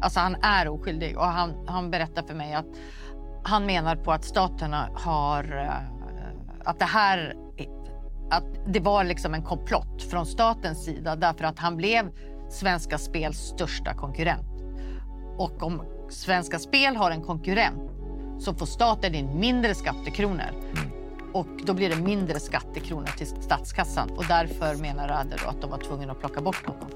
[0.00, 2.66] Alltså han är oskyldig och han, han berättar för mig att
[3.44, 5.56] han menar på att staten har...
[5.58, 7.34] eh, Att det här...
[8.30, 12.10] Att det var liksom en komplott från statens sida därför att han blev
[12.50, 14.46] Svenska Spels största konkurrent.
[15.38, 17.90] Och om Svenska Spel har en konkurrent
[18.38, 20.50] så får staten in mindre skattekronor.
[21.32, 24.10] Och då blir det mindre skattekronor till statskassan.
[24.10, 26.88] Och därför menar Rader att de var tvungna att plocka bort honom.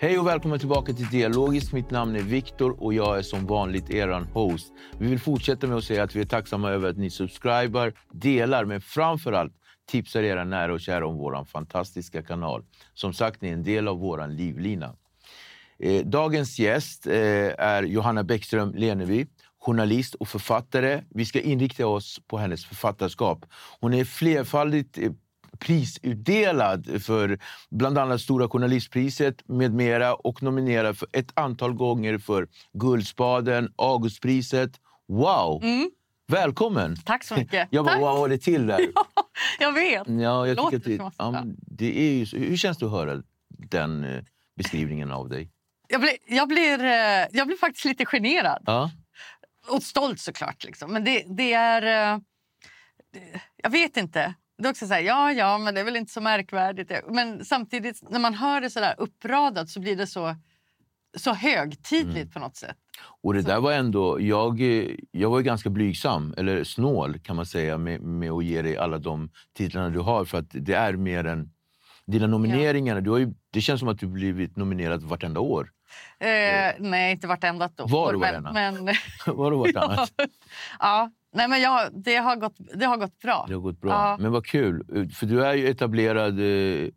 [0.00, 1.72] Hej och välkommen tillbaka till Dialogiskt.
[1.72, 4.72] Mitt namn är Viktor och jag är som vanligt er host.
[4.98, 8.64] Vi vill fortsätta med att säga att vi är tacksamma över att ni subscribar, delar,
[8.64, 9.52] men framför allt
[9.90, 12.64] tipsar era nära och kära om vår fantastiska kanal.
[12.94, 14.94] Som sagt, ni är en del av vår livlina.
[15.78, 17.14] Eh, dagens gäst eh,
[17.58, 19.26] är Johanna Bäckström Leneby,
[19.60, 21.02] journalist och författare.
[21.10, 23.46] Vi ska inrikta oss på hennes författarskap.
[23.80, 25.10] Hon är flerfaldigt eh,
[25.58, 27.38] prisutdelad för
[27.70, 34.70] bland annat Stora journalistpriset med mera och nominerad för ett antal gånger för Guldspaden, Augustpriset.
[35.08, 35.62] Wow!
[36.28, 36.96] Välkommen!
[37.04, 37.68] Tack så mycket.
[37.70, 38.00] Jag bara, Tack.
[38.02, 38.80] var det till där?
[38.94, 39.04] Ja,
[39.60, 40.08] jag vet.
[40.08, 41.42] Ja, jag Låter tycker att det, som- ja,
[41.76, 44.22] det är ju, hur känns det att höra den eh,
[44.56, 45.50] beskrivningen av dig?
[45.88, 48.62] Jag blir, jag, blir, eh, jag blir faktiskt lite generad.
[48.66, 48.90] Ja,
[49.68, 50.64] Och stolt såklart.
[50.64, 50.92] Liksom.
[50.92, 52.12] Men det, det är...
[52.14, 52.18] eh,
[53.12, 54.34] det- Jag vet inte.
[54.58, 56.92] Det är också så här, ja, ja, men det är väl inte så märkvärdigt.
[57.08, 60.36] Men samtidigt, när man hör det så där uppradat så blir det så,
[61.16, 62.30] så högtidligt Mm.
[62.30, 62.76] på något sätt.
[63.22, 64.20] och det där var ändå...
[64.20, 68.44] Jag, eh, jag var ju ganska blygsam, eller snål kan man säga, med, med att
[68.44, 70.24] ge dig alla de titlarna du har.
[70.24, 71.50] För att det är mer än...
[72.06, 75.70] Dina nomineringar, du har ju, det känns som att du blivit nominerad vartenda år.
[76.20, 77.88] Eh, nej, inte vartenda år.
[77.88, 78.52] Var men, varenda?
[78.52, 78.74] men,
[79.36, 80.12] Var det vartannat?
[80.78, 83.44] ja, nej, men jag, det, har gått, det har gått bra.
[83.48, 83.90] Det har gått bra.
[83.90, 84.16] Ja.
[84.20, 86.88] Men vad kul, för du är ju etablerad eh,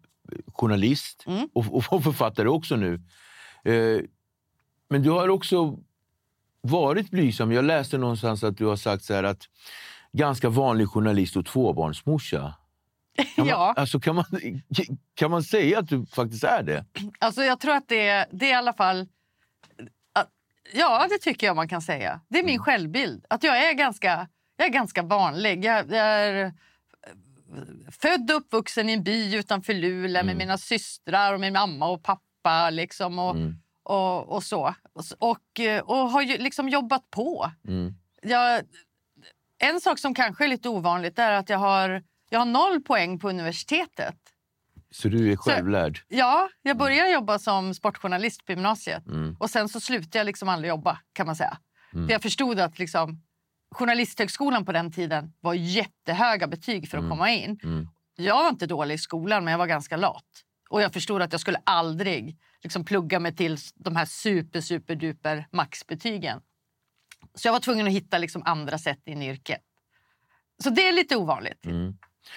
[0.48, 1.50] journalist Mm.
[1.54, 2.94] och, och författare också nu.
[3.66, 4.02] Eh,
[4.90, 5.78] men du har också
[6.62, 7.52] varit blygsam.
[7.52, 9.44] Jag läste någonstans att du har sagt så här att
[10.14, 12.54] ganska vanlig journalist och tvåbarnsmorsa.
[13.16, 13.74] Kan man, Ja.
[13.78, 14.26] alltså kan, man,
[15.16, 16.86] kan man säga att du faktiskt är det?
[17.20, 19.08] Alltså jag tror att det, det är i alla fall...
[20.74, 22.22] Ja, det tycker jag man kan säga.
[22.28, 23.26] Det är min självbild.
[23.30, 24.28] Att jag är ganska,
[24.58, 25.66] jag är ganska vanlig.
[25.66, 26.52] Jag, jag är eh,
[28.02, 32.04] född och uppvuxen i en by utanför Luleå med mina systrar och min mamma och
[32.04, 32.70] pappa.
[32.70, 33.56] Liksom, och, Mm.
[33.84, 34.76] och, och så.
[35.20, 37.52] Och, eh, och har ju liksom jobbat på.
[37.68, 37.94] Mm.
[38.22, 38.62] Jag,
[39.58, 43.20] en sak som kanske är lite ovanligt är att jag har, jag har noll poäng
[43.20, 44.16] på universitetet.
[44.92, 46.00] Så du är självlärd?
[46.08, 49.08] Ja, jag började jobba som sportjournalist på gymnasiet.
[49.08, 49.36] Mm.
[49.40, 51.58] Och sen så slutade jag liksom aldrig jobba kan man säga.
[51.94, 52.08] Mm.
[52.08, 53.22] För jag förstod att liksom,
[53.76, 57.10] Journalisthögskolan på den tiden var jättehöga betyg för att Mm.
[57.18, 57.60] komma in.
[57.64, 57.88] Mm.
[58.16, 60.26] Jag var inte dålig i skolan, men jag var ganska lat.
[60.70, 64.96] Och jag förstod att jag skulle aldrig liksom, plugga mig till de här super, super
[64.96, 66.42] duper maxbetygen.
[67.36, 69.62] Så jag var tvungen att hitta liksom, andra sätt in i yrket.
[70.64, 71.66] Så det är lite ovanligt.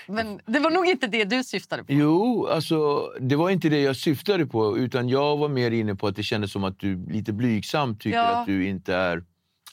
[0.09, 0.27] Mm.
[0.27, 1.93] Men det var nog inte det du syftade på.
[1.93, 4.79] Jo, alltså, det var inte det jag syftade på.
[4.79, 8.19] Utan Jag var mer inne på att det kändes som att du lite blygsamt tycker
[8.19, 8.25] Ja.
[8.25, 9.25] att du inte är...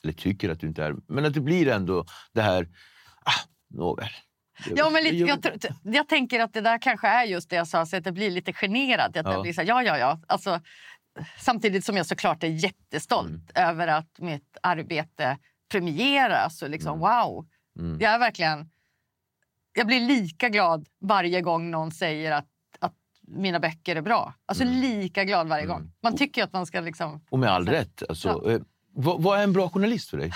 [0.03, 0.95] Eller tycker att du inte är...
[1.07, 2.67] Men att det blir ändå det här...
[3.23, 3.31] Ah,
[3.69, 4.07] nåväl.
[4.65, 7.55] Det- Ja, men lite, jag, tror- jag tänker att det där kanske är just det
[7.55, 9.17] jag sa, så att jag blir lite generad.
[9.17, 9.31] Att Ja.
[9.33, 10.21] jag blir så här, ja, ja, ja.
[10.27, 10.59] Alltså,
[11.39, 15.37] samtidigt som jag såklart är jättestolt över att mitt arbete
[15.71, 16.61] premieras.
[16.61, 17.45] Och liksom, Wow!
[17.99, 18.69] Jag är verkligen...
[19.73, 22.47] Jag blir lika glad varje gång någon säger att,
[22.79, 22.93] att
[23.27, 24.33] mina böcker är bra.
[24.45, 25.91] Alltså lika glad varje gång.
[26.03, 27.25] Man tycker att man ska liksom...
[27.29, 28.03] Och med all rätt.
[28.09, 28.61] Alltså, eh,
[28.93, 30.31] vad, vad är en bra journalist för dig?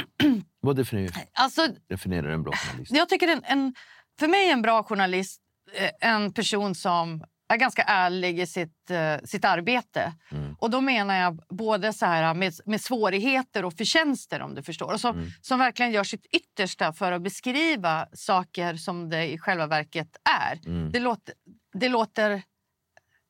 [0.60, 2.92] vad definierar, Alltså, definierar en bra journalist?
[2.92, 3.74] jag tycker en, en,
[4.18, 5.40] för mig är en bra journalist
[5.74, 10.12] eh, en person som är ganska ärlig i sitt, eh, sitt arbete.
[10.58, 14.92] Och då menar jag både så här med, med svårigheter och förtjänster om du förstår.
[14.92, 19.66] Och som, som verkligen gör sitt yttersta för att beskriva saker som det i själva
[19.66, 20.58] verket är.
[20.90, 21.34] Det, låter,
[21.72, 22.42] det låter...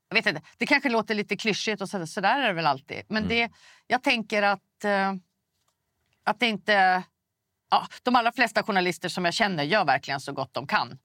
[0.09, 2.67] Jag vet inte, det kanske låter lite klyschigt och så, så där är det väl
[2.67, 3.03] alltid.
[3.09, 3.51] Men det,
[3.87, 5.15] jag tänker att, eh,
[6.25, 7.03] att det inte...
[7.71, 10.99] Ja, de allra flesta journalister som jag känner gör verkligen så gott de kan.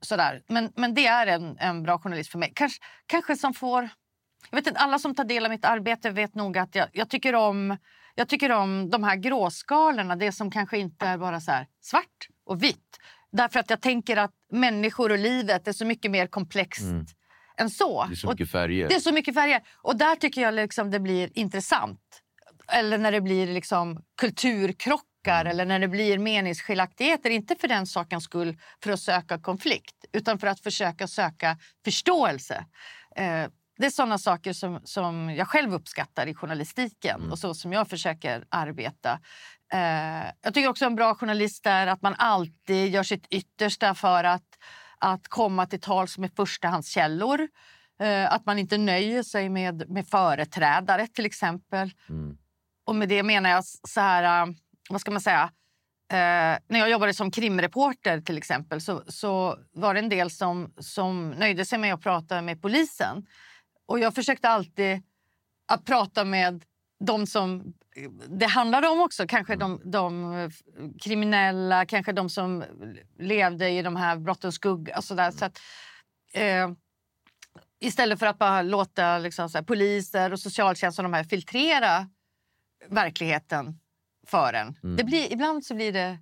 [0.00, 0.42] Sådär.
[0.48, 2.52] Men, men det är en, en bra journalist för mig.
[2.54, 3.88] Kanske, kanske som får...
[4.50, 7.10] Jag vet inte, alla som tar del av mitt arbete vet nog att jag, jag,
[7.10, 7.76] tycker, om,
[8.14, 10.16] jag tycker om de här gråskalorna.
[10.16, 12.98] Det som kanske inte är bara så här svart och vitt.
[13.32, 16.82] Därför att jag tänker att människor och livet är så mycket mer komplext
[17.56, 18.04] än så.
[18.04, 18.88] Det är så mycket färger.
[18.88, 19.62] det är så mycket färger.
[19.82, 22.00] Och där tycker jag liksom det blir intressant.
[22.72, 25.50] Eller när det blir liksom kulturkrockar Mm.
[25.50, 27.30] eller när det blir meningsskiljaktigheter.
[27.30, 32.64] Inte för den sakens skull för att söka konflikt utan för att försöka söka förståelse.
[33.16, 33.46] Eh,
[33.78, 37.32] det är sådana saker som, som jag själv uppskattar i journalistiken Mm.
[37.32, 39.18] och så som jag försöker arbeta.
[39.72, 44.24] Eh, jag tycker också en bra journalist är att man alltid gör sitt yttersta för
[44.24, 44.58] att,
[44.98, 47.48] att komma till tals med förstahandskällor.
[48.00, 51.90] Eh, att man inte nöjer sig med, med företrädare till exempel.
[52.86, 54.54] Och med det menar jag så här,
[54.90, 55.50] vad ska man säga?
[56.12, 60.74] Eh, när jag jobbade som krimreporter till exempel så, så var det en del som,
[60.78, 63.26] som nöjde sig med att prata med polisen.
[63.86, 65.02] Och jag försökte alltid
[65.66, 66.64] att prata med
[67.04, 67.74] de som
[68.28, 69.26] det handlade om också.
[69.26, 70.50] Kanske de, de
[71.02, 72.64] kriminella, kanske de som
[73.18, 74.96] levde i de här brottens skugga.
[74.96, 75.30] Och så där.
[75.30, 75.58] Så att,
[76.32, 76.70] eh,
[77.80, 82.08] istället för att bara låta liksom, så här, poliser och socialtjänst och de här filtrera
[82.88, 83.78] verkligheten
[84.26, 84.96] för en.
[84.96, 86.18] Det blir, ibland så blir det...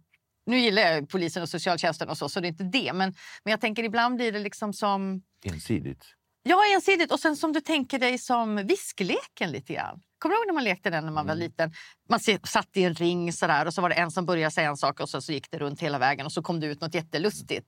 [0.47, 2.93] Nu gillar jag polisen och socialtjänsten och så, så det är inte det.
[2.93, 3.15] Men,
[3.45, 5.23] men jag tänker ibland blir det liksom som...
[5.45, 6.15] Ensidigt.
[6.43, 7.13] Ja, ensidigt.
[7.13, 10.01] Och sen som du tänker dig som viskleken lite grann.
[10.19, 11.73] Kommer du ihåg när man lekte den när man var liten?
[12.09, 14.77] Man satt i en ring sådär, och så var det en som började säga en
[14.77, 16.95] sak och så, så gick det runt hela vägen och så kom det ut något
[16.95, 17.67] jättelustigt.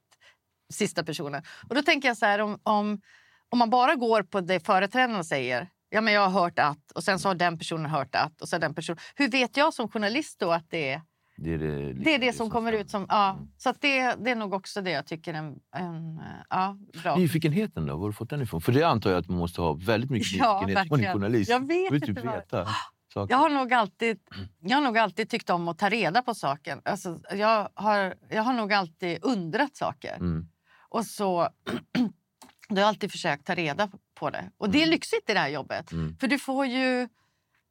[0.73, 1.43] Sista personen.
[1.69, 3.01] Och då tänker jag så här, om, om,
[3.49, 5.69] om man bara går på det företrädarna säger.
[5.89, 8.49] Ja, men jag har hört att och sen så har den personen hört att och
[8.49, 8.99] så har den personen.
[9.15, 11.03] Hur vet jag som journalist då att det är
[11.37, 12.81] Det är det, det, är det som kommer fram.
[12.81, 13.07] ut som...
[13.09, 16.77] Ja, så att det, det är nog också det jag tycker är en, en ja,
[17.03, 17.17] bra.
[17.17, 17.95] Nyfikenheten då?
[17.95, 18.61] Var har du fått den ifrån?
[18.61, 21.51] För det antar jag att man måste ha väldigt mycket Ja, nyfikenhet som journalist.
[21.51, 22.69] Jag vet vill typ veta
[23.15, 23.35] saker.
[23.35, 24.19] Jag har, nog alltid,
[24.61, 26.81] jag har nog alltid tyckt om att ta reda på saker.
[26.85, 30.15] Alltså, jag, har, jag har nog alltid undrat saker.
[30.15, 30.49] Mm.
[30.89, 31.49] Och så
[32.69, 34.51] då har alltid försökt ta reda på det.
[34.59, 35.91] Och det är lyxigt i det här jobbet.
[36.21, 37.09] För du får ju,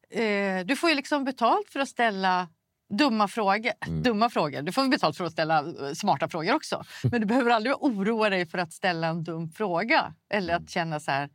[0.09, 2.47] eh, du får ju liksom betalt för att ställa
[2.89, 3.71] dumma frågor.
[4.01, 4.61] dumma frågor.
[4.61, 6.83] Du får betalt för att ställa eh, smarta frågor också.
[7.03, 10.13] Men du behöver aldrig oroa dig för att ställa en dum fråga.
[10.29, 11.29] Eller att känna så här,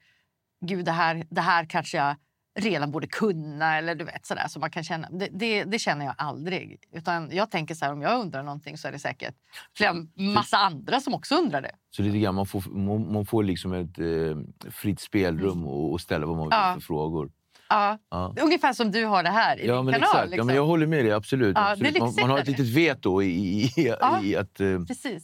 [0.60, 2.16] gud det här, det här kanske jag
[2.58, 3.78] redan borde kunna.
[3.78, 4.48] Eller du vet sådär.
[4.48, 5.08] Så man kan känna.
[5.10, 6.80] Det, det, det känner jag aldrig.
[6.92, 9.34] Utan jag tänker så här, om jag undrar någonting så är det säkert
[9.76, 9.94] flera
[10.34, 11.72] massa andra som också undrar det.
[11.90, 12.70] Så lite grann, man får,
[13.12, 16.68] man, får liksom ett eh, fritt spelrum och, och ställa vad man vill Mm.
[16.68, 16.74] Ja.
[16.74, 17.30] för frågor.
[17.68, 17.98] Ja.
[18.10, 18.34] Ja.
[18.40, 20.08] Ungefär som du har det här i Ja, din men kanal.
[20.08, 20.24] exakt.
[20.24, 20.46] Ja, liksom.
[20.46, 21.56] men jag håller med dig, absolut.
[21.56, 21.98] Ja, absolut.
[21.98, 24.22] Man, man har ett litet veto i, i, i, Ja.
[24.22, 24.66] i att eh,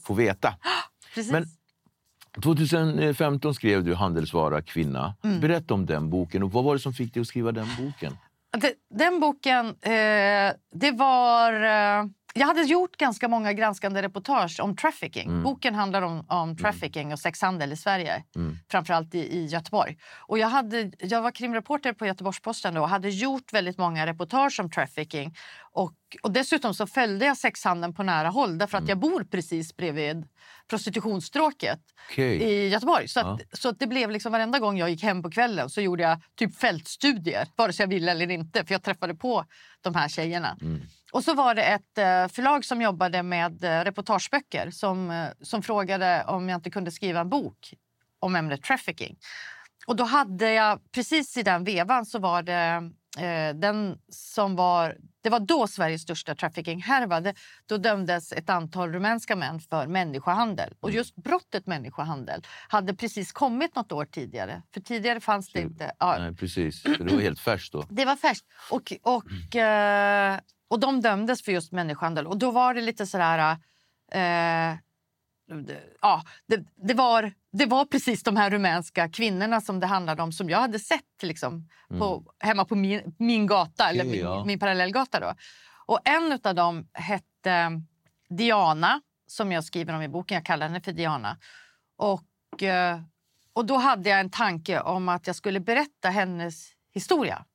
[0.05, 0.53] få veta.
[1.15, 1.31] Precis.
[1.31, 1.45] Men
[2.43, 5.15] 2015 skrev du Handelsvara kvinna.
[5.23, 5.39] Mm.
[5.39, 6.43] Berätta om den boken.
[6.43, 8.17] och Vad var det som fick dig att skriva den boken?
[8.95, 11.53] Den boken, eh, det var...
[11.53, 15.29] Eh, jag hade gjort ganska många granskande reportage om trafficking.
[15.29, 15.43] Mm.
[15.43, 18.23] Boken handlar om, om trafficking och sexhandel i Sverige.
[18.71, 19.97] Framförallt i, i Göteborg.
[20.27, 24.59] Och jag, hade, jag var krimreporter på Göteborgs-Posten då och hade gjort väldigt många reportage
[24.59, 25.35] om trafficking.
[25.71, 28.85] Och, och dessutom så följde jag sexhandeln på nära håll därför Mm.
[28.85, 30.27] att jag bor precis bredvid
[30.67, 32.43] prostitutionsstråket Okej.
[32.43, 33.07] i Göteborg.
[33.07, 35.81] Så, att, så att det blev liksom varenda gång jag gick hem på kvällen så
[35.81, 38.65] gjorde jag typ fältstudier, vare sig jag ville eller inte.
[38.65, 39.45] För jag träffade på
[39.81, 40.57] de här tjejerna.
[41.11, 45.63] Och så var det ett eh, förlag som jobbade med eh, reportageböcker som, eh, som
[45.63, 47.73] frågade om jag inte kunde skriva en bok
[48.19, 49.17] om ämnet trafficking.
[49.87, 52.91] Och då hade jag, precis i den vevan så var det
[53.55, 57.33] den som var Det var då Sveriges största trafficking-härva.
[57.65, 60.73] Då dömdes ett antal rumänska män för människohandel.
[60.79, 64.61] Och just brottet människohandel hade precis kommit något år tidigare.
[64.73, 65.91] För tidigare fanns det inte...
[65.99, 66.81] Ja, Nej, precis.
[66.81, 67.85] Så det var helt färskt då.
[67.89, 68.45] det var färskt.
[68.71, 72.27] Och, och, eh, och de dömdes för just människohandel.
[72.27, 73.37] Och då var det lite sådär...
[73.39, 73.57] Eh,
[74.11, 74.79] det-
[76.01, 80.31] ja, det, det, var, det var precis de här rumänska kvinnorna som det handlade om
[80.31, 84.25] som jag hade sett liksom, på, hemma på min, min gata, eller min, Mm.
[84.25, 84.45] ja.
[84.45, 85.19] min parallellgata.
[85.19, 85.33] Då.
[85.85, 87.81] Och en av dem hette
[88.29, 90.35] Diana, som jag skriver om i boken.
[90.35, 91.37] Jag kallar henne för Diana.
[91.97, 93.01] Och, eh,
[93.53, 97.45] och då hade jag en tanke om att jag skulle berätta hennes historia.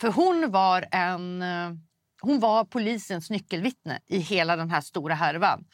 [0.00, 1.42] För hon var en...
[1.42, 1.70] eh,
[2.24, 5.64] Hon var polisens nyckelvittne i hela den här stora härvan.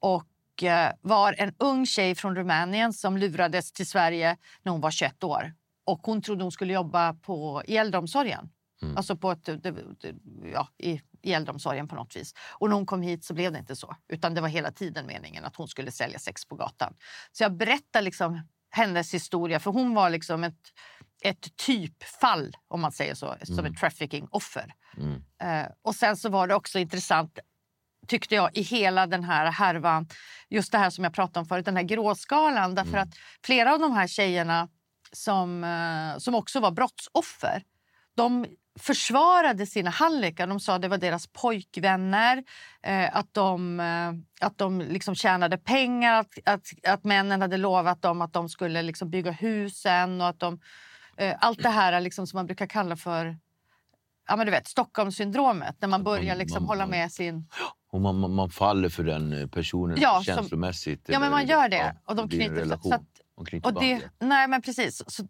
[0.00, 0.24] Och
[0.62, 5.24] eh, var en ung tjej från Rumänien som lurades till Sverige när hon var 21
[5.24, 5.54] år.
[5.86, 8.50] Och hon trodde hon skulle jobba på, i äldreomsorgen.
[8.96, 9.48] Alltså på ett,
[10.52, 12.34] ja, i, i äldreomsorgen på något vis.
[12.58, 13.96] Och när hon kom hit så blev det inte så.
[14.08, 16.94] Utan det var hela tiden meningen att hon skulle sälja sex på gatan.
[17.32, 18.40] Så jag berättar liksom
[18.70, 19.60] hennes historia.
[19.60, 20.72] För hon var liksom ett,
[21.22, 24.72] ett typfall, om man säger så, som ett trafficking-offer.
[25.42, 27.38] Eh, och sen så var det också intressant
[28.10, 30.06] tyckte jag, i hela den här härvan.
[30.48, 32.74] Just det här som jag pratade om förut, den här gråskalan.
[32.74, 33.08] Därför att
[33.44, 34.68] flera av de här tjejerna
[35.12, 37.62] som, eh, som också var brottsoffer,
[38.16, 38.46] de
[38.78, 40.46] försvarade sina hallickar.
[40.46, 42.44] De sa att det var deras pojkvänner,
[42.82, 48.02] eh, att de, eh, att de liksom tjänade pengar, att, att, att männen hade lovat
[48.02, 50.60] dem att de skulle liksom bygga husen och att de...
[51.16, 53.36] Eh, allt det här liksom som man brukar kalla för
[54.30, 55.76] ja, men du vet, Stockholmssyndromet.
[55.80, 57.48] När man börjar liksom man- hålla med sin...
[57.92, 61.04] Och man, man, faller för den eh, personen Ja, som- känslomässigt.
[61.08, 61.76] Ja, men man gör det.
[61.76, 62.90] ja, och de knyter, relation.
[62.90, 63.02] så att,
[63.36, 65.02] Man knyter och det, nej, men precis.
[65.06, 65.24] Så,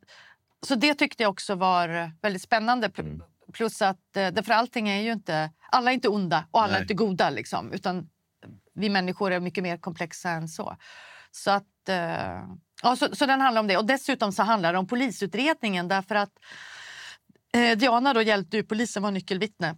[0.66, 2.90] så det tyckte jag också var väldigt spännande.
[2.98, 3.22] Mm.
[3.52, 5.50] Plus att, eh, därför allting är ju inte...
[5.72, 6.78] Alla är inte onda och alla Nej.
[6.78, 7.30] är inte goda.
[7.30, 8.08] Liksom, utan
[8.74, 10.76] vi människor är mycket mer komplexa än så.
[11.30, 11.88] Så att...
[11.88, 12.42] eh,
[12.82, 13.76] Ja, så, så den handlar om det.
[13.76, 16.30] Och dessutom så handlar det om polisutredningen därför att
[17.54, 19.76] Eh, Diana då hjälpte ju polisen var nyckelvittne.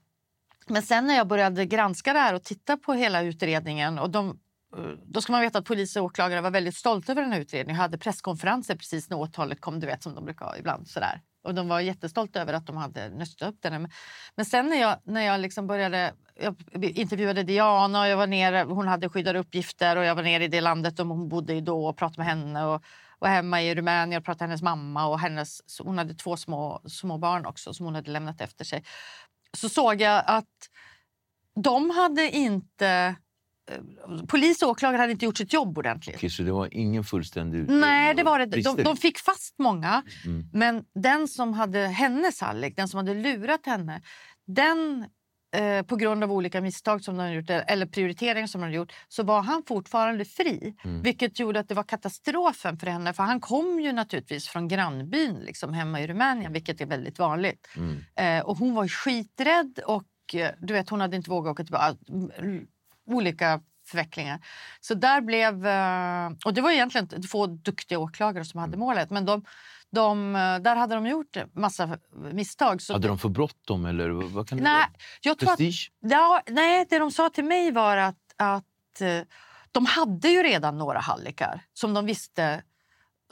[0.67, 4.29] Men sen när jag började granska det här och titta på hela utredningen och de,
[4.77, 7.41] eh, då ska man veta att polis och åklagare var väldigt stolta över den här
[7.41, 7.77] utredningen.
[7.77, 10.89] Jag hade presskonferenser precis när åtalet kom, du vet som de brukar ha ibland.
[10.89, 11.21] Sådär.
[11.45, 13.89] Och de var jättestolta över att de hade nöstat upp den.
[14.35, 16.15] Men sen när jag, när jag liksom började...
[16.35, 20.45] Jag intervjuade Diana och jag var nere, hon hade skyddade uppgifter och jag var nere
[20.45, 22.65] i det landet och hon bodde i då och pratade med henne.
[22.65, 22.83] Och,
[23.23, 26.83] och hemma i Rumänien och pratade med hennes mamma och hennes, hon hade två små,
[26.87, 28.85] små barn också som hon hade lämnat efter sig.
[29.57, 30.69] Så såg jag att
[31.65, 33.15] de hade inte...
[33.71, 33.79] eh,
[34.29, 36.17] Polis och åklagare hade inte gjort sitt jobb ordentligt.
[36.17, 37.81] Okej, så det var ingen fullständig utredning?
[37.81, 38.47] Nej, det var det.
[38.47, 40.49] De, de fick fast många, Mm.
[40.53, 44.03] men den som hade hennes hallick, den som hade lurat henne,
[44.47, 45.07] den
[45.53, 49.23] eh, på grund av olika misstag som de gjort eller prioriteringar som de gjort så
[49.23, 50.75] var han fortfarande fri.
[50.85, 51.03] Mm.
[51.03, 53.13] Vilket gjorde att det var katastrofen för henne.
[53.13, 57.69] För han kom ju naturligtvis från grannbyn liksom, hemma i Rumänien, vilket är väldigt vanligt.
[57.77, 58.05] Mm.
[58.17, 61.97] Eh, och hon var skiträdd och eh, du vet, hon hade inte vågat åka tillbaka.
[62.09, 62.67] Mm,
[63.07, 64.41] Olika förvecklingar.
[64.81, 65.67] Så där blev...
[65.67, 68.71] Eh, och det var egentligen två duktiga åklagare som Mm.
[68.71, 69.11] hade målet.
[69.11, 69.45] Men de,
[69.93, 71.99] de, eh, där hade de gjort massa
[72.33, 72.83] misstag.
[72.83, 74.89] Så Hade de för bråttom eller vad vad kan det nej, vara?
[75.21, 75.91] jag tror att, Prestige?
[76.01, 79.21] ja, nej, det de sa till mig var att, att eh,
[79.73, 82.63] de hade ju redan några hallickar som de visste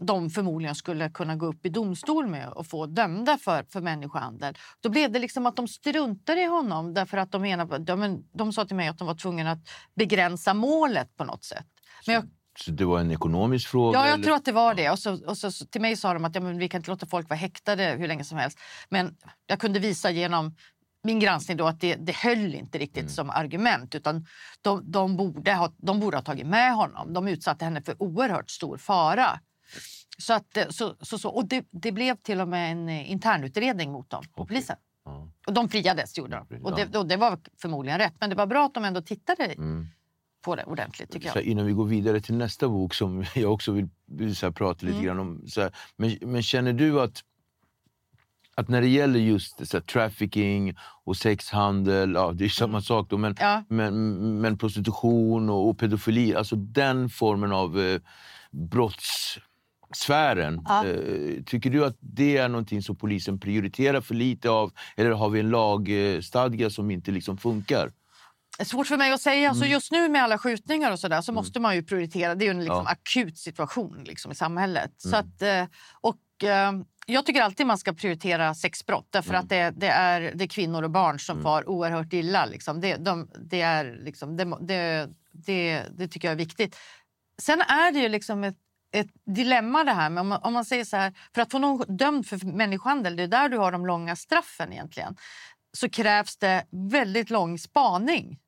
[0.01, 4.59] de förmodligen skulle kunna gå upp i domstol med och få dömda för, för människohandel.
[4.81, 8.53] Då blev det liksom att de struntade i honom därför att de, menade, de, de
[8.53, 11.67] sa till mig att de var tvungna att begränsa målet på något sätt.
[12.07, 12.25] Men jag,
[12.67, 13.99] det var en ekonomisk fråga?
[13.99, 14.25] Ja, jag eller?
[14.25, 14.91] tror att det var det.
[14.91, 17.07] Och så, och så, till mig sa de att ja, men vi kan inte låta
[17.07, 18.59] folk vara häktade hur länge som helst.
[18.89, 20.55] Men jag kunde visa genom
[21.03, 23.95] min granskning då att det, det höll inte riktigt som argument.
[23.95, 24.27] Utan
[24.61, 27.13] de, de, borde ha, de borde ha tagit med honom.
[27.13, 29.41] De utsatte henne för oerhört stor fara.
[30.19, 33.11] Så att, eh, så, så, så, och det, det blev till och med en eh,
[33.11, 34.77] internutredning mot dem, på polisen.
[35.05, 35.29] Ja.
[35.47, 36.65] Och de friades, gjorde de.
[36.65, 38.15] Och det, och det var förmodligen rätt.
[38.21, 39.87] Men det var bra att de ändå tittade Mm.
[40.43, 41.35] På det ordentligt, tycker jag.
[41.35, 44.53] här, innan vi går vidare till nästa bok som jag också vill, vill så här,
[44.53, 44.95] prata Mm.
[44.95, 45.43] lite grann om.
[45.47, 47.25] Så här, men, men känner du att,
[48.55, 53.07] att när det gäller just så här, trafficking och sexhandel, ja, det är samma sak
[53.11, 53.65] då, men, Ja.
[53.69, 58.01] men, men prostitution och, och pedofili, alltså den formen av eh,
[58.51, 60.61] brottssfären.
[60.69, 60.87] Ja.
[60.87, 64.73] Eh, tycker du att det är någonting som polisen prioriterar för lite av?
[64.97, 67.91] Eller har vi en lagstadga som inte liksom funkar?
[68.61, 69.37] Det är svårt för mig att säga.
[69.39, 69.51] Mm.
[69.51, 72.35] Alltså just nu med alla skjutningar och så där så måste man ju prioritera.
[72.35, 72.91] Det är en liksom Ja.
[72.91, 74.93] akut situation liksom i samhället.
[74.99, 75.21] Så Mm.
[75.21, 75.65] att, eh,
[76.01, 76.73] och eh,
[77.07, 79.41] jag tycker alltid man ska prioritera sexbrott därför Mm.
[79.43, 82.47] att det, det, är, det är kvinnor och barn som far oerhört illa.
[82.47, 82.81] Liksom.
[82.81, 86.77] Det, de, det, är, liksom, det, det, det, det tycker jag är viktigt.
[87.39, 88.57] Sen är det ju liksom ett,
[88.93, 91.59] ett dilemma det här med om man, om man säger så här, för att få
[91.59, 95.17] någon dömd för människohandel, det är där du har de långa straffen egentligen,
[95.73, 98.39] så krävs det väldigt lång spaning.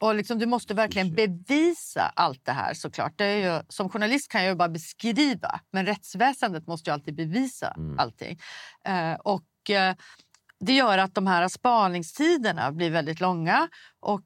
[0.00, 3.12] Och liksom, du måste verkligen bevisa allt det här såklart.
[3.16, 7.74] Det är ju, som journalist kan jag bara beskriva, men rättsväsendet måste ju alltid bevisa
[7.98, 8.38] allting.
[8.84, 9.94] Eh, och eh,
[10.60, 13.68] det gör att de här spaningstiderna blir väldigt långa
[14.00, 14.24] och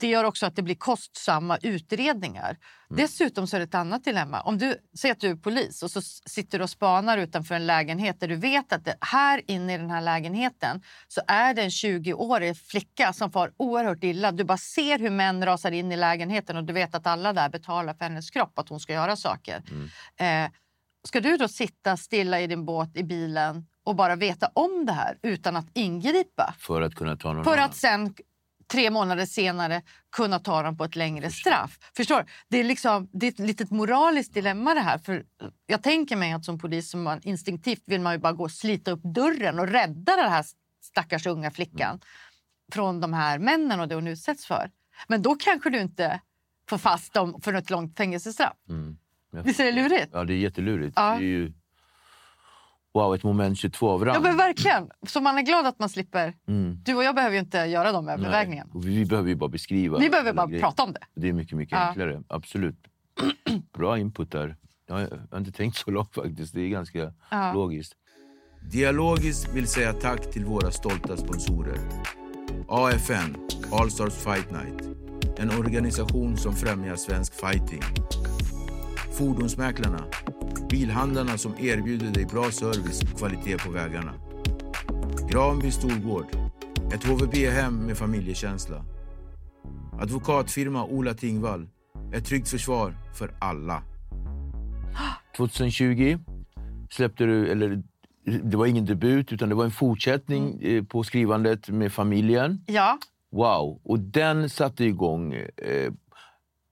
[0.00, 2.56] det gör också att det blir kostsamma utredningar.
[2.88, 4.40] Dessutom så är det ett annat dilemma.
[4.40, 7.66] Om du säger att du är polis och så sitter du och spanar utanför en
[7.66, 11.62] lägenhet där du vet att det, här inne i den här lägenheten så är det
[11.62, 14.32] en 20-årig flicka som far oerhört illa.
[14.32, 17.48] Du bara ser hur män rasar in i lägenheten och du vet att alla där
[17.48, 19.62] betalar för hennes kropp, att hon ska göra saker.
[20.16, 20.50] Eh,
[21.08, 24.92] ska du då sitta stilla i din båt i bilen och bara veta om det
[24.92, 26.54] här utan att ingripa?
[26.58, 27.64] För att kunna ta någon För annan.
[27.64, 28.14] att sen
[28.66, 29.82] tre månader senare
[30.16, 31.78] kunna ta dem på ett längre straff.
[31.96, 32.26] Förstår?
[32.48, 34.98] Det är, liksom, det är ett litet moraliskt dilemma det här.
[34.98, 35.24] För
[35.66, 38.90] jag tänker mig att som polis som man instinktivt vill man ju bara gå slita
[38.90, 40.44] upp dörren och rädda den här
[40.82, 42.00] stackars unga flickan
[42.72, 44.70] från de här männen och det hon utsätts för.
[45.08, 46.20] Men då kanske du inte
[46.68, 48.56] får fast dem för ett långt fängelsestraff.
[48.68, 48.96] Mm.
[49.44, 50.08] Visst är det lurigt?
[50.12, 50.92] Ja, det är jättelurigt.
[50.96, 51.16] Ja.
[51.18, 51.52] Det är ju,
[52.94, 54.14] wow, ett moment 22 av rang.
[54.14, 54.90] Ja, men verkligen.
[55.06, 56.34] Så man är glad att man slipper.
[56.48, 56.78] Mm.
[56.84, 58.70] Du och jag behöver ju inte göra de övervägningarna.
[58.74, 59.98] Vi, behöver ju bara beskriva.
[59.98, 60.62] Vi behöver bara grejer.
[60.62, 61.00] prata om det.
[61.14, 61.86] Det är mycket, mycket Ja.
[61.88, 62.22] enklare.
[62.28, 62.76] Absolut.
[63.76, 64.56] Bra input där.
[64.86, 66.54] Jag har, jag har inte tänkt så långt faktiskt.
[66.54, 67.52] Det är ganska Ja.
[67.52, 67.94] logiskt.
[68.72, 71.78] Dialogiskt vill säga tack till våra stolta sponsorer.
[72.68, 73.36] AFN,
[73.72, 74.88] All Stars Fight Night.
[75.38, 77.82] En organisation som främjar svensk fighting.
[79.18, 80.04] Fordonsmäklarna.
[80.72, 84.14] Bilhandlarna som erbjuder dig bra service och kvalitet på vägarna.
[85.30, 86.26] Granby Storgård.
[86.94, 88.84] Ett HVB-hem med familjekänsla.
[90.00, 91.68] Advokatfirma Ola Tingvall.
[92.14, 93.82] Ett tryggt försvar för alla.
[95.36, 96.18] 2020
[96.90, 97.82] släppte du, eller
[98.42, 102.64] det var ingen debut utan det var en fortsättning eh, på skrivandet med familjen.
[102.66, 102.98] Ja,
[103.32, 103.80] Wow!
[103.84, 105.92] Och den satte igång eh,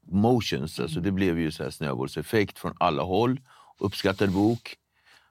[0.07, 0.81] motions.
[0.81, 3.41] Alltså det blev ju så här snöbollseffekt från alla håll.
[3.81, 4.77] Uppskattad bok.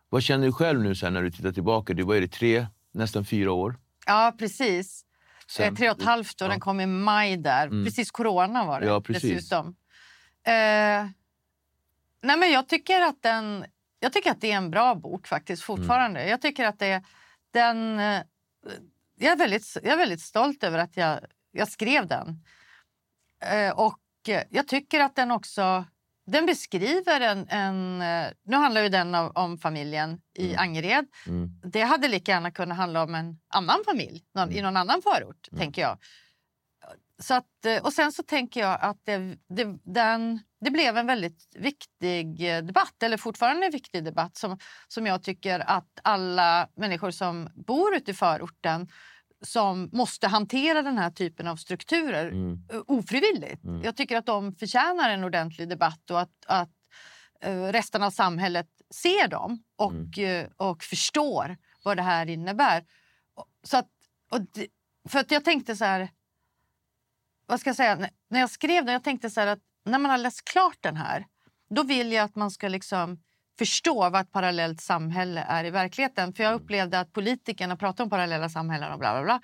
[0.10, 1.94] Vad känner du själv nu sen när du tittar tillbaka?
[1.94, 3.78] Det var det tre, nästan fyra år.
[4.06, 5.06] ja precis.
[5.48, 6.52] Sen- eh, tre och ett halvt år, Ja.
[6.52, 7.68] den kom i maj där.
[7.68, 7.86] Mm.
[7.86, 9.32] Precis corona var det Ja, precis.
[9.34, 9.68] dessutom.
[10.44, 11.08] Eh,
[12.22, 13.66] nej men jag tycker att den...
[14.00, 16.20] Jag tycker att det är en bra bok faktiskt fortfarande.
[16.20, 16.30] Mm.
[16.32, 17.04] Jag tycker att det
[17.52, 18.00] den...
[18.00, 18.22] Eh,
[19.16, 21.20] jag, är väldigt, jag är väldigt stolt över att jag,
[21.52, 22.44] jag skrev den.
[23.52, 24.00] Eh, och
[24.50, 25.86] jag tycker att den också...
[26.32, 27.48] Den beskriver en...
[27.50, 31.06] en eh, nu handlar ju den om, om familjen i Angered.
[31.28, 31.50] Mm.
[31.64, 35.48] Det hade lika gärna kunnat handla om en annan familj någon, i någon annan förort,
[35.58, 35.98] tänker jag.
[37.20, 41.08] Så att, eh, och sen så tänker jag att det, det, den, det blev en
[41.08, 47.12] väldigt viktig debatt, eller fortfarande en viktig debatt som, som jag tycker att alla människor
[47.12, 48.88] som bor ute i förorten
[49.42, 52.60] som måste hantera den här typen av strukturer Mm.
[52.74, 53.62] eh, ofrivilligt.
[53.84, 56.70] Jag tycker att de förtjänar en ordentlig debatt och att, att
[57.42, 62.86] eh, resten av samhället ser dem och, eh, och förstår vad det här innebär.
[63.64, 63.88] Så att,
[64.54, 64.68] det,
[65.10, 66.10] för att jag tänkte så här...
[67.46, 67.96] Vad ska jag säga?
[68.30, 70.96] När- jag skrev den, jag tänkte så här att när man har läst klart den
[70.96, 71.26] här
[71.70, 73.24] då vill jag att man ska liksom
[73.60, 76.34] förstå vad ett parallellt samhälle är i verkligheten.
[76.34, 79.42] För jag upplevde att politikerna pratade om parallella samhällen och bla bla bla.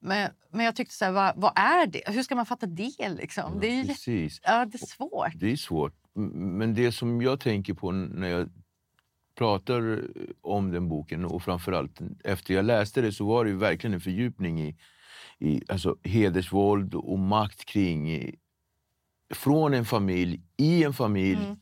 [0.00, 2.02] Men, men jag tyckte så här, vad, vad är det?
[2.06, 3.60] Hur ska man fatta det liksom?
[3.60, 4.40] det är Precis.
[4.42, 5.32] ja, det är svårt.
[5.34, 5.94] Det är svårt.
[6.58, 8.48] Men det som jag tänker på när jag
[9.38, 10.00] pratar
[10.40, 14.60] om den boken och framförallt efter jag läste det så var det verkligen en fördjupning
[14.62, 14.76] i,
[15.38, 18.34] i alltså hedersvåld och makt kring i-
[19.34, 21.56] från en familj, i en familj, Mm.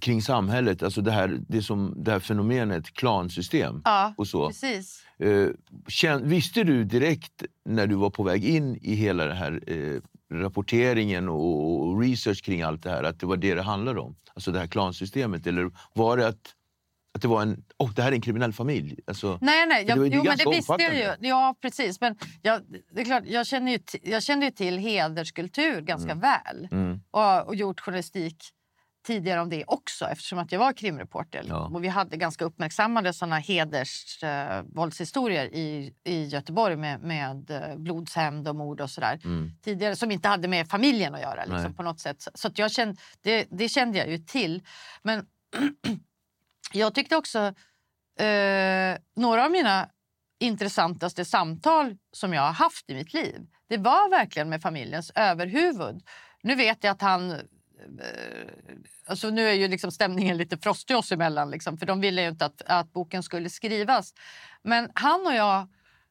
[0.00, 0.82] Kring samhället.
[0.82, 3.82] Alltså det här, det som, det här fenomenet klansystem.
[3.84, 4.48] Ja, och så.
[4.48, 5.02] precis.
[5.18, 5.48] Eh,
[5.88, 10.00] känn, visste du direkt när du var på väg in i hela den här eh,
[10.32, 14.16] rapporteringen och, och research kring allt det här att det var det det handlade om?
[14.34, 15.46] Alltså det här klansystemet?
[15.46, 16.54] Eller var det att,
[17.14, 18.98] att det var en, oh, det här är en kriminell familj?
[19.06, 19.84] Alltså, Nej, nej.
[19.84, 21.28] det Jag, ju jo, men det visste jag ju.
[21.28, 22.00] Ja, precis.
[22.00, 22.60] Men jag,
[22.92, 27.46] det är klart, jag, känner ju jag kände ju till hederskultur ganska väl mm, och,
[27.46, 28.54] och gjort journalistik
[29.04, 31.44] tidigare om det också eftersom att jag var krimreporter.
[31.48, 31.70] Ja.
[31.74, 38.48] Och vi hade ganska uppmärksammade såna hedersvåldshistorier eh, i, i Göteborg med, med eh, blodshämnd
[38.48, 39.20] och mord och sådär.
[39.24, 42.22] mm, tidigare som inte hade med familjen att göra liksom, på något sätt.
[42.22, 44.62] Så, så jag kände, det, det kände jag ju till.
[45.02, 45.26] Men
[46.72, 47.38] jag tyckte också
[48.18, 49.88] eh, några av mina
[50.40, 56.02] intressantaste samtal som jag har haft i mitt liv, det var verkligen med familjens överhuvud.
[56.42, 57.40] Nu vet jag att han...
[57.80, 58.48] Eh,
[59.06, 62.28] alltså nu är ju liksom stämningen lite frostig oss emellan, liksom, för de ville ju
[62.28, 64.14] inte att, att boken skulle skrivas.
[64.62, 65.68] Men han och jag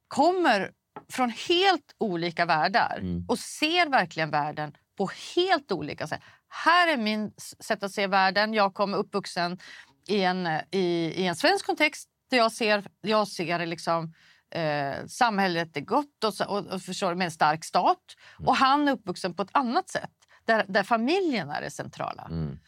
[0.07, 0.71] kommer
[1.09, 3.25] från helt olika världar Mm.
[3.27, 6.21] och ser verkligen världen på helt olika sätt.
[6.47, 8.53] Här är min sätt att se världen.
[8.53, 9.59] Jag kom uppvuxen
[10.07, 14.13] i en, i, i en svensk kontext där jag ser, jag ser liksom,
[14.55, 18.03] eh, samhället är gott och, och, och förstår, med en stark stat.
[18.45, 20.11] Och han är uppvuxen på ett annat sätt
[20.45, 22.27] där, där familjen är det centrala.
[22.31, 22.59] Mm.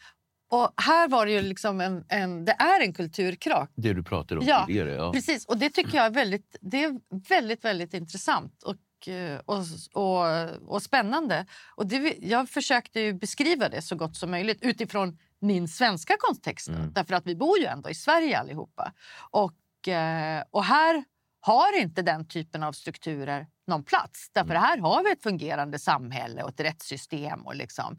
[0.48, 3.70] Och här var det ju liksom en, en, det är en kulturkrock.
[3.74, 4.92] Det du pratade om Ja, tidigare.
[4.92, 5.12] Ja.
[5.12, 9.62] Precis, och det tycker jag är väldigt, det är väldigt, väldigt intressant och, eh, och,
[9.92, 11.46] och, och spännande.
[11.76, 16.68] Och det, jag försökte ju beskriva det så gott som möjligt utifrån min svenska kontext.
[16.68, 16.92] Mm.
[16.92, 18.92] Därför att vi bor ju ändå i Sverige allihopa.
[19.30, 21.04] Och, eh, och här
[21.40, 24.30] har inte den typen av strukturer någon plats.
[24.32, 27.46] Därför här har vi ett fungerande samhälle och ett rättssystem.
[27.46, 27.98] Och liksom,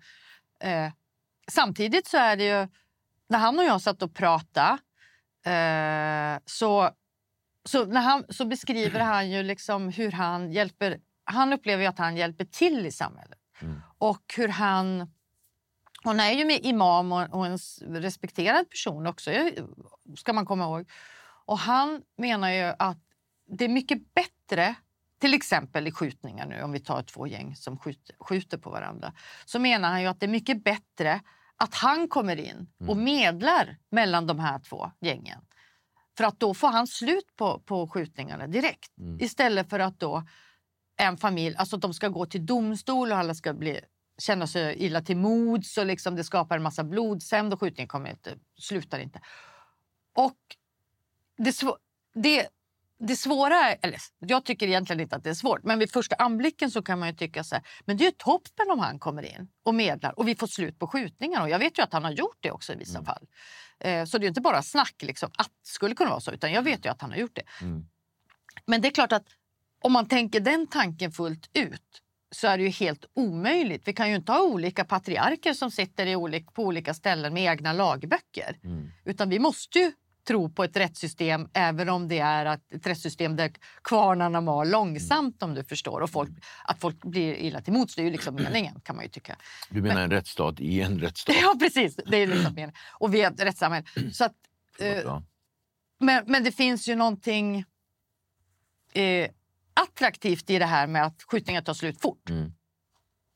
[0.59, 0.91] eh,
[1.47, 2.67] samtidigt så är det ju,
[3.29, 4.77] när han och jag satt och pratade
[5.45, 6.89] eh, så,
[7.65, 10.99] så, när han, så beskriver han ju liksom hur han hjälper...
[11.23, 13.39] Han upplever att han hjälper till i samhället.
[13.61, 13.81] Mm.
[13.97, 15.11] Och hur han...
[16.03, 17.57] Hon är ju med imam och, och en
[18.01, 19.63] respekterad person också, eh,
[20.15, 20.89] ska man komma ihåg.
[21.45, 22.97] Och han menar ju att
[23.47, 24.75] det är mycket bättre,
[25.19, 29.13] till exempel i skjutningar nu, om vi tar två gäng som skjuter, skjuter på varandra,
[29.45, 31.21] så menar han ju att det är mycket bättre
[31.57, 35.41] att han kommer in och medlar mellan de här två gängen.
[36.17, 38.91] För att då får han slut på, på skjutningarna direkt.
[39.19, 40.23] Istället för att då
[40.97, 43.79] en familj, alltså att de ska gå till domstol och alla ska bli,
[44.17, 48.09] känna sig illa till mods och liksom det skapar en massa blodshämnd och skjutningen kommer
[48.09, 49.21] inte, slutar inte.
[50.15, 50.37] Och
[51.37, 51.55] det,
[52.13, 52.47] det,
[52.99, 56.71] det svåra, eller jag tycker egentligen inte att det är svårt, men vid första anblicken
[56.71, 59.23] så kan man ju tycka så här, men det är ju toppen om han kommer
[59.23, 61.41] in och medlar och vi får slut på skjutningar.
[61.41, 63.27] Och jag vet ju att han har gjort det också i vissa fall.
[63.79, 66.51] Eh, så det är inte bara snack liksom, att det skulle kunna vara så, utan
[66.51, 67.43] jag vet ju att han har gjort det.
[67.61, 67.87] Mm.
[68.65, 69.27] Men det är klart att
[69.81, 73.87] om man tänker den tanken fullt ut så är det ju helt omöjligt.
[73.87, 77.43] Vi kan ju inte ha olika patriarker som sitter i olika, på olika ställen med
[77.43, 78.59] egna lagböcker.
[78.63, 78.91] Mm.
[79.05, 79.91] Utan vi måste ju
[80.27, 83.51] tro på ett rättssystem även om det är att ett rättssystem där
[83.83, 86.01] kvarnarna mal långsamt om du förstår.
[86.01, 86.29] Och folk,
[86.63, 89.35] att folk blir illa till mots, det är ju liksom meningen kan man ju tycka.
[89.69, 91.35] Du menar en rättsstat i en rättsstat?
[91.41, 92.75] Ja precis, det är liksom meningen.
[92.99, 93.85] Och vi är ett rättssamhälle.
[94.13, 94.35] Så att,
[94.79, 95.21] eh,
[95.99, 97.65] men, men det finns ju någonting
[98.93, 99.29] eh,
[99.73, 102.29] attraktivt i det här med att skjutningar tar slut fort.
[102.29, 102.51] Mm.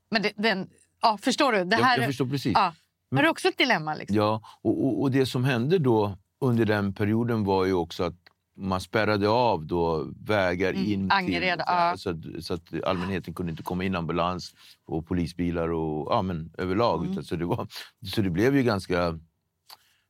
[0.10, 0.70] Men det, den,
[1.02, 1.64] ja, förstår du?
[1.64, 2.52] Det Jag, här, jag förstår precis.
[2.56, 2.74] ja,
[3.16, 3.96] är det också ett dilemma?
[3.96, 4.18] Liksom?
[4.18, 8.16] Ja, och, och, och det som hände då under den perioden var ju också att
[8.58, 11.94] man spärrade av då vägar Mm, in Angered, till, ja.
[11.98, 14.54] så, att, så att allmänheten kunde inte komma in ambulans
[14.86, 17.00] och polisbilar och ja, men överlag.
[17.00, 17.12] Mm.
[17.12, 17.68] Utan, så, det var,
[18.16, 19.20] så det blev ju ganska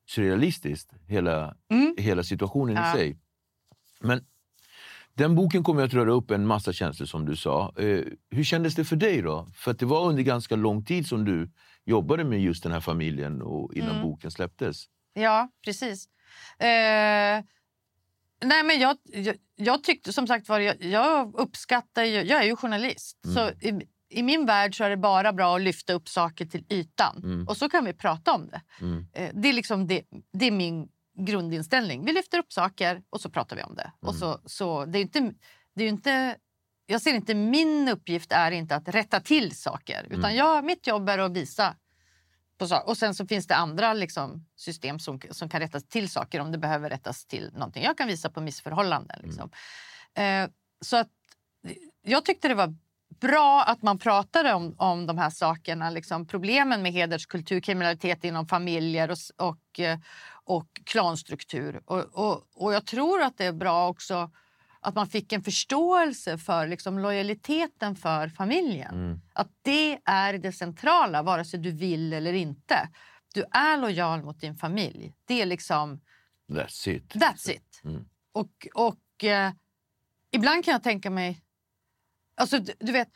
[0.10, 1.96] surrealistiskt, hela, Mm.
[1.98, 2.94] hela situationen Ja.
[2.94, 3.18] i sig.
[4.00, 4.26] Men
[5.14, 7.74] den boken kommer att röra upp en massa känslor som du sa.
[7.78, 9.48] Eh, hur kändes det för dig då?
[9.56, 11.52] För det var under ganska lång tid som du
[11.86, 14.02] jobbade med just den här familjen och innan Mm.
[14.02, 14.86] boken släpptes.
[15.14, 16.08] Ja, precis.
[16.60, 17.44] Eh,
[18.44, 22.46] nej, men jag, jag, jag tyckte som sagt var, jag, jag uppskattar ju, jag är
[22.46, 23.18] ju journalist.
[23.34, 26.66] Så i, i min värld så är det bara bra att lyfta upp saker till
[26.70, 27.22] ytan.
[27.24, 27.48] Mm.
[27.48, 28.62] Och så kan vi prata om det.
[28.82, 29.06] Mm.
[29.14, 30.88] Eh, det, är liksom det, det är min
[31.20, 32.06] grundinställning.
[32.06, 33.92] Vi lyfter upp saker och så pratar vi om det.
[34.00, 35.34] Och så, så, det är inte,
[35.76, 36.36] det är inte,
[36.86, 40.08] jag ser inte min uppgift är inte att rätta till saker.
[40.10, 41.76] Utan jag, mitt jobb är att visa.
[42.86, 46.52] Och sen så finns det andra liksom, system som, som kan rätta till saker om
[46.52, 47.84] det behöver rättas till någonting.
[47.84, 49.20] Jag kan visa på missförhållanden.
[49.24, 49.50] Liksom.
[50.18, 50.50] Eh,
[50.86, 51.10] så att,
[52.02, 52.76] jag tyckte det var
[53.20, 55.90] bra att man pratade om, om de här sakerna.
[55.90, 60.00] Liksom problemen med hederskultur, kriminalitet inom familjer och, och, eh,
[60.44, 61.82] och klanstruktur.
[61.86, 64.32] Och, och, och jag tror att det är bra också
[64.82, 68.94] att man fick en förståelse för liksom, lojaliteten för familjen.
[68.96, 69.22] Mm.
[69.34, 72.90] Att det är det centrala, vare sig du vill eller inte.
[73.34, 75.14] Du är lojal mot din familj.
[75.26, 76.02] Det är liksom...
[76.48, 77.16] That's it.
[77.16, 77.82] That's it.
[77.84, 78.06] Mm.
[78.32, 79.52] Och, och eh,
[80.32, 81.42] ibland kan jag tänka mig...
[82.36, 83.10] Alltså, du, du vet,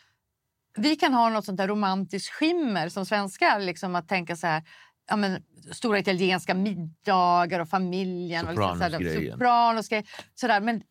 [0.77, 3.59] vi kan ha något sånt där romantiskt skimmer som svenskar.
[3.59, 4.63] Liksom, att tänka så här...
[5.07, 8.45] Ja, men, stora italienska middagar och familjen.
[8.45, 8.79] och liksom
[10.35, 10.61] sådär.
[10.61, 10.83] Men,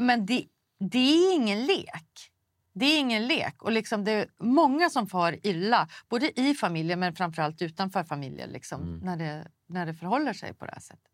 [0.00, 0.44] men det,
[0.78, 2.30] det är ingen lek.
[2.72, 3.62] Det är ingen lek.
[3.62, 8.50] Och liksom det är många som far illa, både i familjen men framförallt utanför familjen
[8.50, 8.98] liksom, Mm.
[8.98, 11.04] när, det, när det förhåller sig på det här sättet.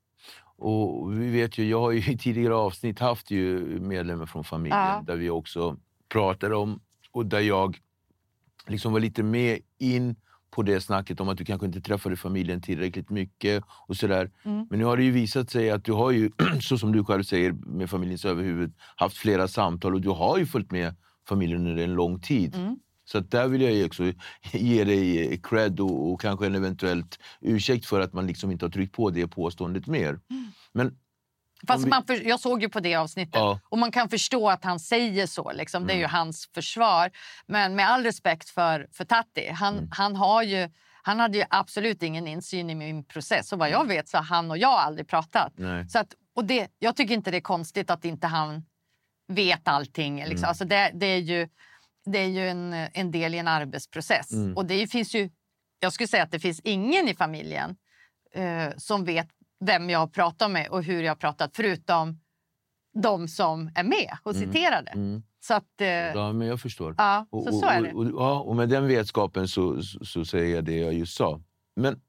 [0.59, 4.79] Och vi vet ju, jag har ju i tidigare avsnitt haft ju medlemmar från familjen
[4.79, 5.03] Ja.
[5.07, 5.77] där vi också
[6.09, 7.79] pratar om och där jag
[8.67, 10.17] liksom var lite med in
[10.57, 13.65] på det snacket om att du kanske inte träffade familjen tillräckligt mycket.
[13.89, 14.31] och sådär.
[14.45, 14.67] Mm.
[14.71, 17.23] Men nu har det ju visat sig att du har ju, så som du själv
[17.23, 20.95] säger, med familjens överhuvud haft flera samtal och du har ju följt med
[21.29, 22.55] familjen under en lång tid.
[22.55, 22.79] Mm.
[23.05, 24.13] Så där vill jag också
[24.53, 28.71] ge dig cred och, och kanske en eventuellt ursäkt för att man liksom inte har
[28.71, 30.21] tryckt på det påståendet mer.
[30.73, 30.97] Men
[31.67, 33.61] Fast vi- man för, jag såg ju på det avsnittet Ja.
[33.69, 35.53] och man kan förstå att han säger så.
[35.53, 35.87] Liksom.
[35.87, 36.11] Det är ju Mm.
[36.15, 37.11] hans försvar.
[37.47, 39.89] Men med all respekt för, för Tatti, han, Mm.
[39.93, 40.71] han, har ju,
[41.03, 43.53] han hade ju absolut ingen insyn i min process.
[43.53, 45.59] Och vad jag vet så har han och jag aldrig pratat.
[45.59, 45.77] Mm.
[45.77, 45.89] nej.
[45.89, 48.65] Så att, och det, jag tycker inte det är konstigt att inte han
[49.29, 50.17] vet allting.
[50.19, 50.37] Liksom.
[50.39, 50.49] Mm.
[50.49, 51.49] Alltså det, det är ju,
[52.05, 54.33] det är ju en, en del i en arbetsprocess.
[54.33, 54.57] Mm.
[54.57, 55.31] Och det finns ju,
[55.81, 57.77] jag skulle säga att det finns ingen i familjen
[58.35, 59.29] eh, som vet
[59.61, 62.21] vem jag har pratat med och hur jag har pratat förutom
[63.03, 64.53] de som är med och Mm.
[64.53, 64.91] citerade.
[64.91, 65.23] Mm.
[65.41, 66.95] Så att, eh, Ja, men jag förstår.
[66.99, 67.93] ja, Och, så, och, så är det.
[67.93, 71.17] Och, och, ja, och med den vetskapen så, så, så säger jag det jag just
[71.17, 71.41] sa.
[71.77, 72.01] Men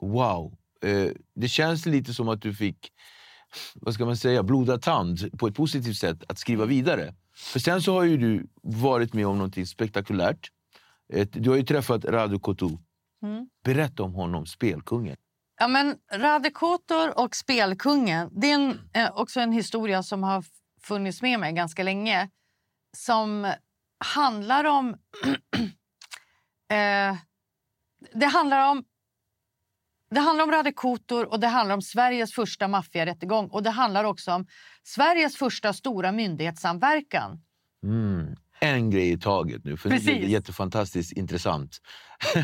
[0.00, 2.92] wow, eh, det känns lite som att du fick
[3.74, 7.14] vad ska man säga, blodad tand på ett positivt sätt att skriva vidare.
[7.34, 10.50] För sen så har ju du varit med om något spektakulärt.
[11.32, 12.68] Du har ju träffat Radu Kotu.
[13.22, 13.48] Mm.
[13.64, 15.16] Berätta om honom, spelkungen.
[15.60, 20.44] Ja, men Rade Kotor och Spelkungen, det är en, eh, också en historia som har
[20.82, 22.30] funnits med mig ganska länge.
[22.96, 23.52] Som
[24.04, 24.88] handlar om...
[26.70, 27.16] eh,
[28.14, 28.84] det handlar om
[30.10, 33.48] det handlar om Rade Kotor och det handlar om Sveriges första maffiarättegång.
[33.48, 34.46] Och det handlar också om
[34.82, 37.42] Sveriges första stora myndighetssamverkan.
[37.82, 38.36] Mm.
[38.60, 40.28] En grej i taget nu, för blir det Precis.
[40.28, 41.78] jättefantastiskt intressant.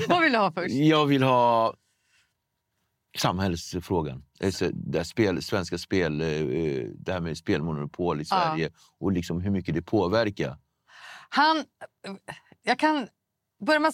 [0.09, 0.75] Vad vill du ha först?
[0.75, 1.75] Jag vill ha
[3.21, 4.25] samhällsfrågan.
[4.45, 8.37] Alltså, det här spel, svenska spel, eh, eh, det här med spelmonopol i Ja.
[8.37, 10.59] Sverige och liksom hur mycket det påverkar.
[11.29, 11.65] Han...
[12.63, 13.09] Jag kan
[13.67, 13.93] börja med.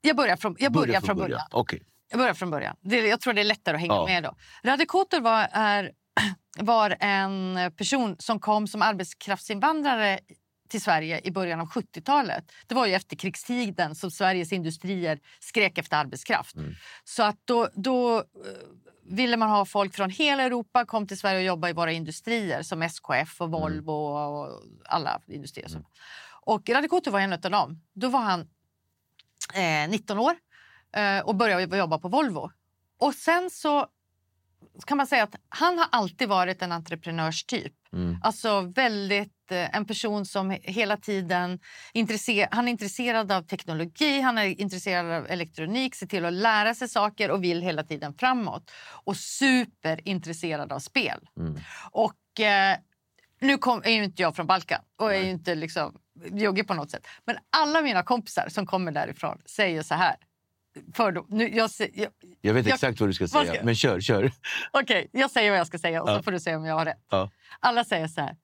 [0.00, 1.40] Jag börjar från, jag börjar från början.
[1.50, 1.82] Okej.
[2.10, 2.76] Jag börjar från början.
[2.80, 4.06] Det, jag tror det är lättare att hänga Ja.
[4.06, 4.36] med då.
[4.64, 5.92] Rade Kotor var, är,
[6.58, 10.18] var en person som kom som arbetskraftsinvandrare
[10.74, 12.52] till Sverige i början av 70-talet.
[12.66, 16.56] Det var ju efter krigstiden som Sveriges industrier skrek efter arbetskraft.
[16.56, 16.74] Mm.
[17.04, 18.22] Så att då, då eh,
[19.04, 22.62] ville man ha folk från hela Europa kom till Sverige och jobba i våra industrier
[22.62, 25.68] som SKF och Volvo och alla industrier.
[25.68, 25.84] som-
[26.40, 27.80] Och Rade Kotor var en av dem.
[27.92, 28.40] Då var han
[29.54, 30.36] eh, 19 år
[30.96, 32.50] eh, och började jobba på Volvo.
[32.98, 33.86] Och sen så
[34.86, 37.72] kan man säga att han har alltid varit en entreprenörstyp.
[37.92, 38.18] Mm.
[38.22, 41.58] Alltså väldigt, eh, en person som hela tiden
[41.92, 46.74] intresser, han är intresserad av teknologi, han är intresserad av elektronik, ser till att lära
[46.74, 48.70] sig saker och vill hela tiden framåt.
[49.04, 51.28] Och superintresserad av spel.
[51.38, 51.60] Mm.
[51.90, 52.76] Och eh,
[53.40, 55.98] nu kom, är ju inte jag från Balkan och är ju inte liksom
[56.32, 57.06] joggig på något sätt.
[57.24, 60.16] Men alla mina kompisar som kommer därifrån säger så här.
[60.94, 62.10] Fördom, nu, jag, jag,
[62.40, 64.32] Jag vet Jag- exakt vad du ska säga, ska men kör, kör.
[64.70, 66.16] Okej, jag säger vad jag ska säga och Ja.
[66.16, 67.04] så får du säga om jag har rätt.
[67.10, 67.30] Ja.
[67.60, 68.36] Alla säger så här.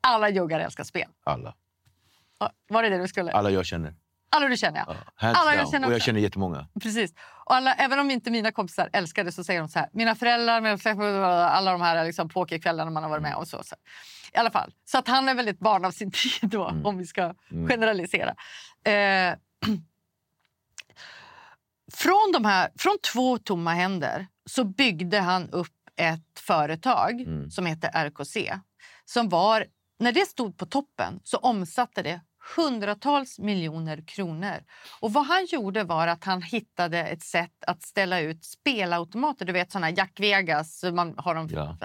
[0.00, 1.08] Alla joggar älskar spel.
[1.24, 1.54] Alla.
[2.68, 3.32] Var det det du skulle?
[3.32, 3.94] Alla jag känner.
[4.32, 4.96] Alla du känner, ja.
[5.14, 5.72] Hands Alla jag down.
[5.72, 6.66] känner och jag känner jättemånga.
[6.82, 7.14] Precis.
[7.44, 9.88] Och alla, även om inte mina kompisar älskar det så säger de så här.
[9.92, 13.62] Mina föräldrar, mina föräldrar alla de här liksom, pokerkvällarna man har varit med och så.
[13.64, 13.76] så.
[14.32, 14.74] I alla fall.
[14.84, 16.86] Så att han är väldigt barn av sin tid då, Mm.
[16.86, 17.68] om vi ska Mm.
[17.68, 18.34] generalisera.
[18.84, 19.34] Eh,
[21.92, 27.50] från, de här, från två tomma händer så byggde han upp ett företag Mm.
[27.50, 28.58] som heter RKC.
[29.04, 29.66] Som var,
[29.98, 32.20] när det stod på toppen så omsatte det
[32.56, 34.56] hundratals miljoner kronor.
[35.00, 39.44] Och vad han gjorde var att han hittade ett sätt att ställa ut spelautomater.
[39.44, 41.76] Du vet såna Jack Vegas, man har dem Ja.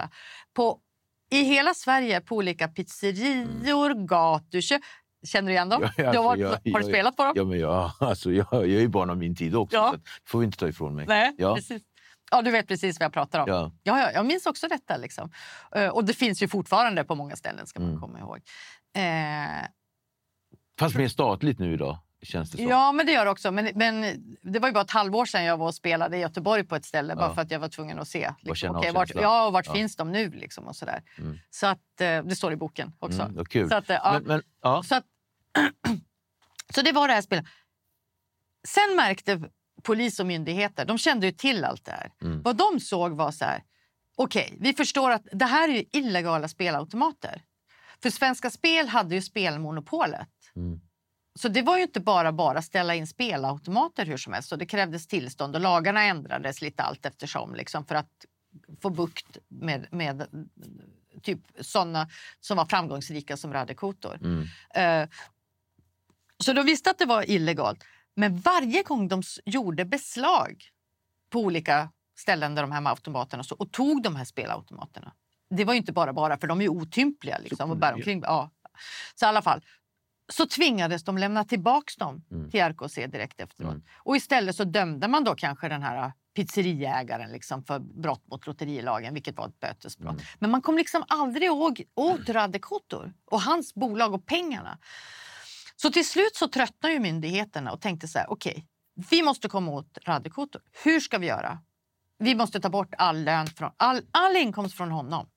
[0.54, 0.80] på,
[1.32, 4.82] i hela Sverige på olika pizzerior, gatukök.
[5.26, 5.90] Känner du igen dem?
[5.98, 7.34] Ja, du har, alltså, jag- har du spelat på dem?
[7.36, 9.90] Ja, men jag, alltså, jag, jag är ju barn av min tid också, Ja.
[9.92, 11.06] så det får vi inte ta ifrån mig.
[11.08, 11.56] Nej, Ja.
[11.56, 11.82] precis.
[12.32, 13.46] Ja, du vet precis vad jag pratar om.
[13.48, 13.72] Ja.
[13.84, 14.98] Ja, ja, jag minns också detta.
[14.98, 15.32] Liksom.
[15.76, 18.02] Eh, Och det finns ju fortfarande på många ställen, ska man Mm.
[18.02, 18.40] komma ihåg.
[18.98, 19.68] Eh,
[20.80, 22.68] Fast mer statligt nu idag, känns det som.
[22.68, 23.52] ja, men det gör det också.
[23.52, 24.02] Men, men
[24.42, 26.86] det var ju bara ett halvår sedan jag var och spelade i Göteborg på ett
[26.86, 27.16] ställe.
[27.16, 27.34] Bara Ja.
[27.36, 28.32] för att jag var tvungen att se.
[28.40, 29.74] Liksom, okej, vart, ja, och vart Ja.
[29.74, 30.30] finns de nu?
[30.30, 31.02] Liksom, och sådär.
[31.18, 31.38] Mm.
[31.50, 33.22] Så att, eh, det står i boken också.
[33.22, 33.70] Mm.
[33.70, 34.12] Så, att, eh, ja.
[34.14, 34.84] Men, men, ja.
[34.84, 35.04] Så, att,
[36.74, 37.46] så det var det här spelet.
[38.68, 39.42] Sen märkte
[39.84, 42.12] polis och myndigheter, de kände ju till allt det här.
[42.22, 42.42] Mm.
[42.42, 43.64] Vad de såg var så här,
[44.16, 47.42] okej, vi förstår att det här är illegala spelautomater.
[48.02, 50.30] För Svenska Spel hade ju spelmonopolet.
[50.56, 50.80] Mm.
[51.40, 54.50] Så det var ju inte bara bara ställa in spelautomater hur som helst.
[54.50, 58.26] Så det krävdes tillstånd och lagarna ändrades lite allt eftersom liksom, för att
[58.82, 60.28] få bukt med, med
[61.22, 64.20] typ sådana som var framgångsrika som Radek Kotor.
[64.22, 64.44] Mm.
[64.76, 65.10] Eh,
[66.44, 67.84] så de visste att det var illegalt.
[68.16, 70.64] Men varje gång de gjorde beslag
[71.30, 75.14] på olika ställen där de här automaterna stod och tog de här spelautomaterna.
[75.50, 78.22] Det var ju inte bara bara, för de är ju otympliga liksom, och bär omkring.
[78.22, 78.52] Ja.
[79.16, 79.66] Så i alla fall,
[80.34, 83.76] så tvingades de lämna tillbaka dem till RKC direkt efteråt.
[83.96, 89.14] Och istället så dömde man då kanske den här pizzeriägaren liksom för brott mot lotterilagen,
[89.14, 90.22] vilket var ett bötesbrott.
[90.40, 91.52] Men man kom liksom aldrig
[91.96, 94.78] åt Radek Kotor och hans bolag och pengarna.
[95.76, 98.68] Så till slut så tröttnade ju myndigheterna och tänkte så här, okej,
[99.10, 100.62] vi måste komma åt Radek Kotor.
[100.84, 101.60] Hur ska vi göra?
[102.18, 105.30] Vi måste ta bort all lön, från, all, all inkomst från honom.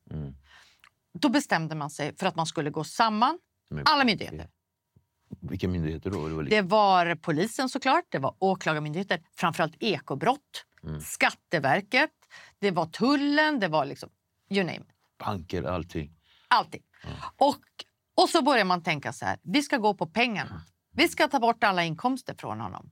[1.21, 3.39] Då bestämde man sig för att man skulle gå samman,
[3.71, 4.49] Men- alla myndigheter.
[5.41, 6.29] Vilka myndigheter då?
[6.29, 6.43] Det var.
[6.45, 10.65] Det var polisen såklart, det var åklagarmyndigheter, framförallt ekobrott,
[11.05, 12.11] Skatteverket,
[12.59, 14.11] det var tullen, det var liksom
[14.51, 14.87] you name it.
[15.19, 16.17] banker, allting.
[16.49, 16.83] Allting.
[17.37, 17.57] Och,
[18.23, 20.63] och så börjar man tänka så här, vi ska gå på pengarna.
[20.93, 22.91] Vi ska ta bort alla inkomster från honom.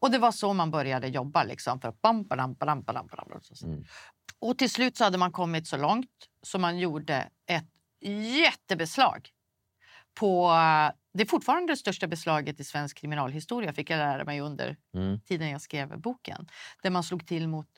[0.00, 1.44] Och det var så man började jobba.
[1.44, 3.06] Liksom, för bam, badam, badam, badam,
[4.38, 6.10] och till slut så hade man kommit så långt
[6.42, 7.68] så man gjorde ett
[8.44, 9.30] jättebeslag
[10.14, 10.52] på...
[11.14, 14.76] Det är fortfarande det största beslaget i svensk kriminalhistoria, fick jag lära mig under
[15.26, 16.48] tiden jag skrev boken.
[16.82, 17.68] Där man slog till mot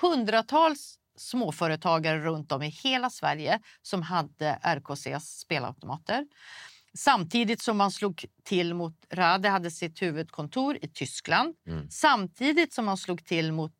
[0.00, 6.26] hundratals småföretagare runt om i hela Sverige som hade RKCs spelautomater.
[6.96, 8.94] Samtidigt som man slog till mot...
[9.10, 11.54] Rade hade sitt huvudkontor i Tyskland.
[11.90, 13.72] Samtidigt som man slog till mot...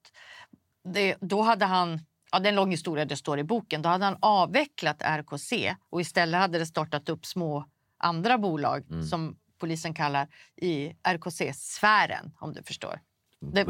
[0.84, 2.00] Det, då hade han...
[2.32, 3.82] Ja, det är en lång historia, det står i boken.
[3.82, 7.64] Då hade han avvecklat RKC och istället hade det startat upp små
[7.98, 13.00] andra bolag som polisen kallar i RKC-sfären, om du förstår.
[13.40, 13.64] Det,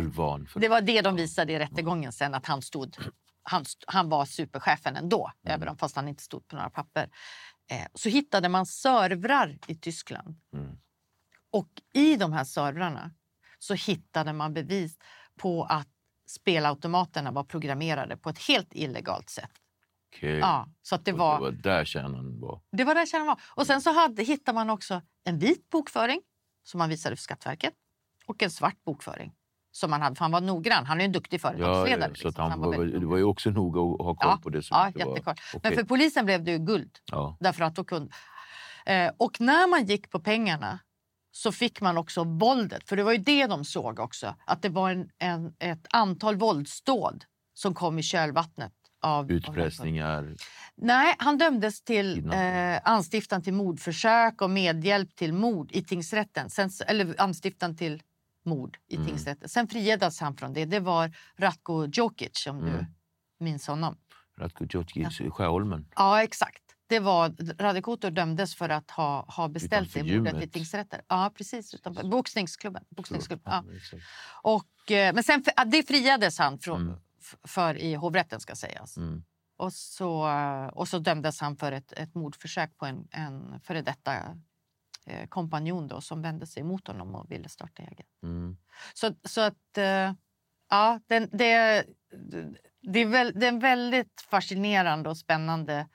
[0.60, 2.96] det var det de visade i rättegången sen, att han stod...
[3.44, 7.10] Han, han var superchefen ändå, även om fast han inte stod på några papper.
[7.70, 10.36] Eh, så hittade man servrar i Tyskland.
[11.50, 13.10] Och i de här servrarna
[13.58, 14.98] så hittade man bevis
[15.36, 15.88] på att
[16.26, 19.50] spelautomaterna var programmerade på ett helt illegalt sätt.
[20.16, 20.38] Okej.
[20.38, 21.34] Ja, så att det var...
[21.34, 22.60] det var där kärnan var.
[22.72, 23.40] Det var där kärnan var.
[23.46, 26.20] Och sen så hade, hittade man också en vit bokföring
[26.62, 27.74] som man visade för Skatteverket
[28.26, 29.32] och en svart bokföring
[29.76, 30.16] som man hade.
[30.16, 30.86] För han var noggrann.
[30.86, 32.10] Han är en duktig företagsledare.
[32.14, 32.50] ja, så att liksom.
[32.50, 34.62] han var var, det var ju också noga att ha koll Ja, på det.
[34.62, 35.34] som ja var- jättekoll.
[35.52, 35.76] Men Okej.
[35.76, 36.90] för polisen blev det ju guld.
[37.12, 37.36] Ja.
[37.40, 38.12] Därför att då kunde...
[38.86, 40.78] Eh, och när man gick på pengarna
[41.32, 42.88] så fick man också våldet.
[42.88, 44.34] För det var ju det de såg också.
[44.46, 48.72] Att det var en, en, ett antal våldsdåd som kom i kölvattnet.
[49.02, 50.34] Av, Utpressningar.
[50.76, 56.50] Nej, han dömdes till eh, anstiftan till mordförsök och medhjälp till mord i tingsrätten.
[56.50, 58.02] Sen, eller anstiftan till
[58.44, 59.06] mord i Mm.
[59.08, 59.48] tingsrätten.
[59.48, 60.64] Sen friades han från det.
[60.64, 62.72] Det var Ratko Djokic, om Mm.
[62.72, 62.86] du
[63.44, 63.96] minns honom.
[64.38, 65.88] Ratko Djotjic i Sjöholmen.
[65.96, 66.60] Ja, exakt.
[66.86, 71.00] Det var, Radek Kotor dömdes för att ha, ha beställt Utanför det mordet i tingsrätter.
[71.08, 71.74] Ja, precis.
[71.74, 72.08] Utanför.
[72.08, 72.84] Boxningsklubben.
[72.90, 73.52] Boxningsklubben.
[73.92, 73.98] Ja.
[74.42, 78.96] Och, eh, men sen, det friades han från, f- för i hovrätten, ska sägas.
[78.96, 79.24] Mm.
[79.56, 80.28] Och, så,
[80.72, 84.14] och så dömdes han för ett, ett mordförsök på en, en före detta
[85.06, 88.06] eh, kompanjon då, som vände sig emot honom och ville starta eget.
[88.22, 88.56] Mm.
[88.94, 90.12] Så, så att, eh,
[90.70, 91.84] ja, den, det,
[92.82, 95.88] det, är väl, det är en väldigt fascinerande och spännande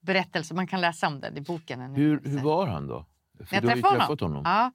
[0.00, 0.54] berättelse.
[0.54, 1.80] Man kan läsa om den i boken.
[1.80, 3.06] En Hur, hur var han då?
[3.44, 4.42] För jag du har ju träffat honom.
[4.44, 4.72] Ja.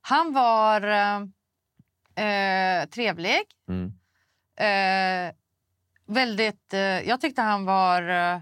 [0.00, 1.22] Han var eh,
[2.26, 3.40] eh, trevlig.
[3.68, 3.92] Mm.
[4.56, 5.34] Eh,
[6.06, 8.40] väldigt, eh, jag tyckte han var eh,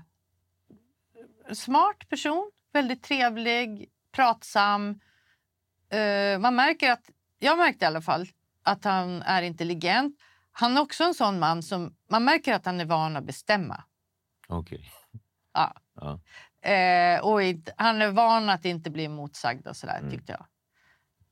[1.53, 2.51] smart person.
[2.73, 5.01] Väldigt trevlig, pratsam.
[5.90, 8.27] Eh, man märker att, jag märkte i alla fall
[8.62, 10.16] att han är intelligent.
[10.53, 13.85] Han är också en sån man som man märker att han är van att bestämma.
[14.49, 14.90] Okej.
[15.53, 15.75] Ja.
[15.94, 16.20] Ja.
[16.70, 20.11] Eh, och inte, han är van att inte bli motsagd och sådär, Mm.
[20.11, 20.46] tyckte jag.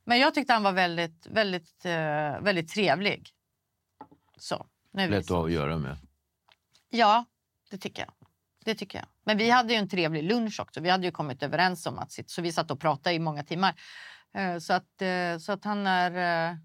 [0.04, 3.30] Men jag tyckte han var väldigt, väldigt, eh, väldigt trevlig.
[4.36, 4.66] Så.
[4.90, 5.96] nu Lätt att göra med.
[6.90, 7.24] Ja,
[7.70, 8.12] det tycker jag.
[8.64, 9.06] Det tycker jag.
[9.28, 10.80] Men vi hade ju en trevlig lunch också.
[10.80, 13.42] Vi hade ju kommit överens om att sitta, så vi satt och pratade i många
[13.44, 13.74] timmar.
[14.34, 16.50] Eh, Så att, eh, så att han är...
[16.50, 16.56] eh,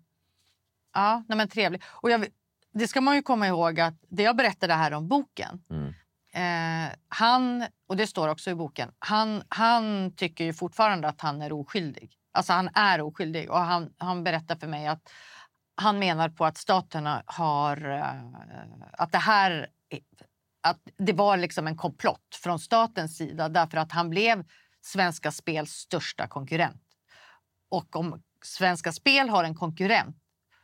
[0.93, 1.83] Ja, nej men trevlig.
[1.85, 2.25] Och jag,
[2.73, 5.63] det ska man ju komma ihåg att det jag berättade här om boken.
[5.69, 5.93] Mm.
[6.33, 11.41] Eh, han, och det står också i boken, han, han tycker ju fortfarande att han
[11.41, 12.17] är oskyldig.
[12.31, 15.11] Alltså han är oskyldig och han, han berättar för mig att
[15.75, 17.77] han menar på att staterna har...
[18.91, 19.67] att det här...
[20.63, 24.45] Att det var liksom en komplott från statens sida därför att han blev
[24.81, 26.83] Svenska Spels största konkurrent.
[27.69, 30.17] Och om Svenska Spel har en konkurrent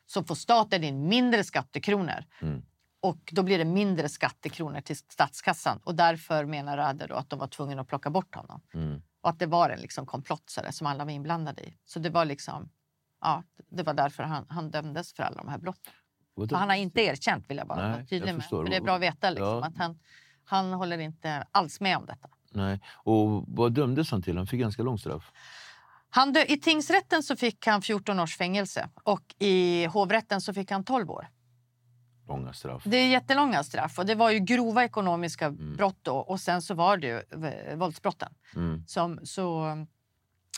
[0.06, 2.26] så får staten in mindre skattekronor.
[2.42, 2.62] Mm.
[3.02, 5.80] och då blir det mindre skattekronor till statskassan.
[5.84, 8.62] Och därför menar Rader att de var tvungna att plocka bort honom.
[8.74, 9.02] Mm.
[9.22, 11.78] Och att det var en liksom komplott som alla var inblandade i.
[11.86, 12.70] Så det var liksom,
[13.22, 15.94] ja, det var därför han, han dömdes för alla de här brotten.
[16.42, 18.44] Och han har inte erkänt vill jag bara Nej, vara tydlig med.
[18.46, 19.66] För det är bra att veta liksom, Ja.
[19.66, 20.00] att han,
[20.46, 22.30] han håller inte alls med om detta.
[22.52, 22.80] Nej.
[22.94, 24.38] Och vad dömdes han till?
[24.38, 25.32] Han fick ganska långt straff.
[26.10, 30.72] Han dö- I tingsrätten så fick han 14 års fängelse och i hovrätten så fick
[30.72, 31.28] han 12 år.
[32.28, 32.84] Långa straff.
[32.86, 35.76] Det är jättelånga straff och det var ju grova ekonomiska Mm.
[35.76, 38.34] brott då och sen så var det ju eh, våldsbrotten.
[38.56, 38.84] Mm.
[38.88, 39.66] Som, så,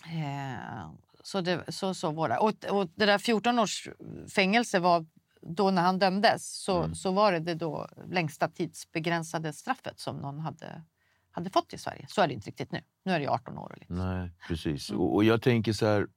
[0.06, 0.90] eh,
[1.24, 2.38] så, det, så, så var det.
[2.38, 3.88] Och, och det där 14 års
[4.36, 5.06] fängelse var
[5.42, 6.96] då när han dömdes så, Mm.
[6.96, 10.84] så var det det då längsta tidsbegränsade straffet som någon hade,
[11.32, 12.06] hade fått i Sverige.
[12.10, 12.82] Så är det inte riktigt nu.
[13.06, 13.76] Nu är det ju 18 år.
[13.80, 13.98] Liksom.
[13.98, 14.90] Nej, precis.
[14.90, 15.02] Mm.
[15.02, 16.08] Och, och jag tänker så här,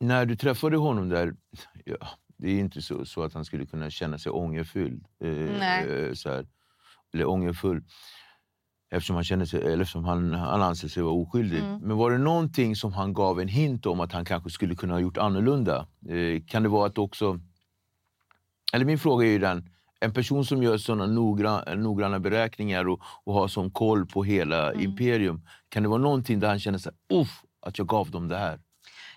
[0.00, 1.34] när du träffade honom där,
[1.84, 5.04] ja, det är inte så, så att han skulle kunna känna sig ångerfylld.
[5.24, 6.46] Eh, eh, så här,
[7.14, 7.84] eller ångerfull.
[8.90, 11.58] Eftersom han, kände sig, eller eftersom han, han anser sig vara oskyldig.
[11.58, 11.78] Mm.
[11.80, 14.94] Men var det någonting som han gav en hint om att han kanske skulle kunna
[14.94, 15.86] ha gjort annorlunda?
[16.08, 17.40] Eh, kan det vara att också...
[18.72, 23.00] Eller min fråga är ju den, en person som gör sådana noggranna, noggranna beräkningar och,
[23.24, 24.80] och har som koll på hela Mm.
[24.80, 25.46] imperium.
[25.68, 28.60] Kan det vara någonting där han känner sig, uff, att jag gav dem det här?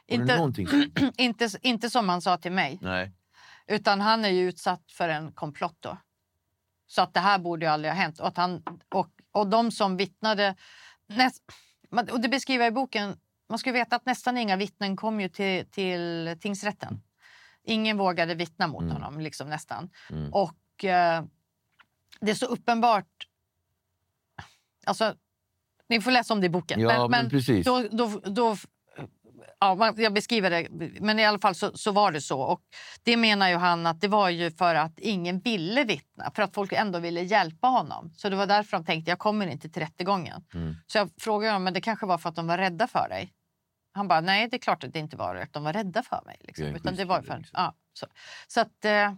[0.07, 0.53] Inte,
[1.17, 2.79] inte, inte som han sa till mig.
[2.81, 3.11] Nej.
[3.67, 5.97] Utan han är ju utsatt för en komplott då.
[6.87, 8.19] Så att det här borde ju aldrig ha hänt.
[8.19, 10.55] Och, att han, och, och de som vittnade...
[11.07, 11.43] Näst,
[12.11, 13.15] och det beskriver jag i boken.
[13.49, 17.01] Man ska veta att nästan inga vittnen kom ju till, till tingsrätten.
[17.63, 18.93] Ingen vågade vittna mot Mm.
[18.93, 19.89] honom, liksom nästan.
[20.09, 20.33] Mm.
[20.33, 21.23] Och eh,
[22.21, 23.27] det är så uppenbart...
[24.85, 25.15] Alltså,
[25.89, 26.79] ni får läsa om det i boken.
[26.79, 27.65] Ja, men precis.
[27.65, 28.55] Då, då, då,
[29.59, 30.67] ja, jag beskriver det,
[31.01, 32.41] men i alla fall så, så var det så.
[32.41, 32.61] Och
[33.03, 36.53] det menar ju han att det var ju för att ingen ville vittna, för att
[36.53, 38.13] folk ändå ville hjälpa honom.
[38.17, 40.43] Så det var därför de tänkte jag kommer inte till rättegången.
[40.53, 40.75] Mm.
[40.87, 43.33] Så jag frågade honom, men det kanske var för att de var rädda för dig.
[43.93, 46.21] Han bara, nej det är klart att det inte var att de var rädda för
[46.25, 46.37] mig.
[46.39, 46.65] Liksom.
[46.65, 47.53] Är Utan det var för, liksom.
[47.53, 48.07] ja, så.
[48.47, 49.13] så att, eh,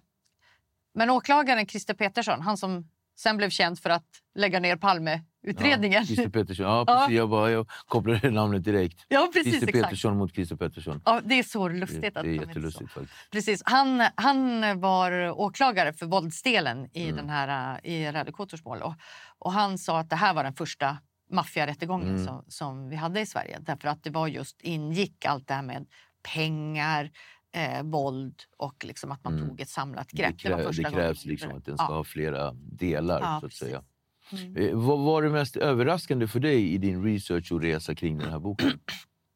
[0.94, 4.06] men åklagaren Christer Petersson, han som sen blev känd för att
[4.36, 6.00] lägga ner Palmeutredningen.
[6.02, 6.66] Ja, Christer Pettersson.
[6.66, 6.96] Ja, Ja.
[7.00, 7.16] precis.
[7.18, 9.06] Jag, bara, jag kopplade det namnet direkt.
[9.08, 9.52] Ja, precis.
[9.54, 9.84] Christer exakt.
[9.84, 11.02] Pettersson mot Christer Pettersson.
[11.06, 12.02] Ja, det är så Det, lustigt.
[12.02, 12.50] det att är de heter så.
[12.50, 13.14] jättelustigt faktiskt.
[13.32, 13.62] Precis.
[13.66, 17.16] Han, han var åklagare för våldsdelen i, Mm.
[17.16, 18.82] den här, äh, i Radde Kotors mål.
[18.82, 18.94] Och,
[19.40, 20.98] och han sa att det här var den första
[21.32, 22.26] maffiarättegången Mm.
[22.26, 23.60] som, som vi hade i Sverige.
[23.62, 25.86] Därför att det var just ingick allt det här med
[26.34, 27.12] pengar,
[27.56, 29.50] eh, våld och liksom att man Mm.
[29.50, 30.40] tog ett samlat Det, grepp.
[30.40, 31.72] krä, var det första krävs gången man liksom att det.
[31.72, 31.96] den ska Ja.
[31.98, 33.20] ha flera delar.
[33.22, 33.60] Ja, så att precis.
[33.60, 33.84] säga.
[34.32, 34.58] Mm.
[34.58, 38.32] Eh, vad var det mest överraskande för dig i din research och resa kring den
[38.32, 38.80] här boken?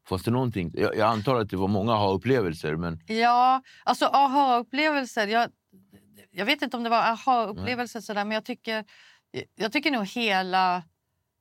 [0.08, 0.70] Fanns det någonting?
[0.74, 5.26] Jag, jag antar att det var många aha-upplevelser, men Ja, alltså aha-upplevelser.
[5.26, 5.50] Jag,
[6.30, 8.84] jag vet inte om det var aha-upplevelser sådär, men jag tycker,
[9.54, 10.82] jag tycker nog hela,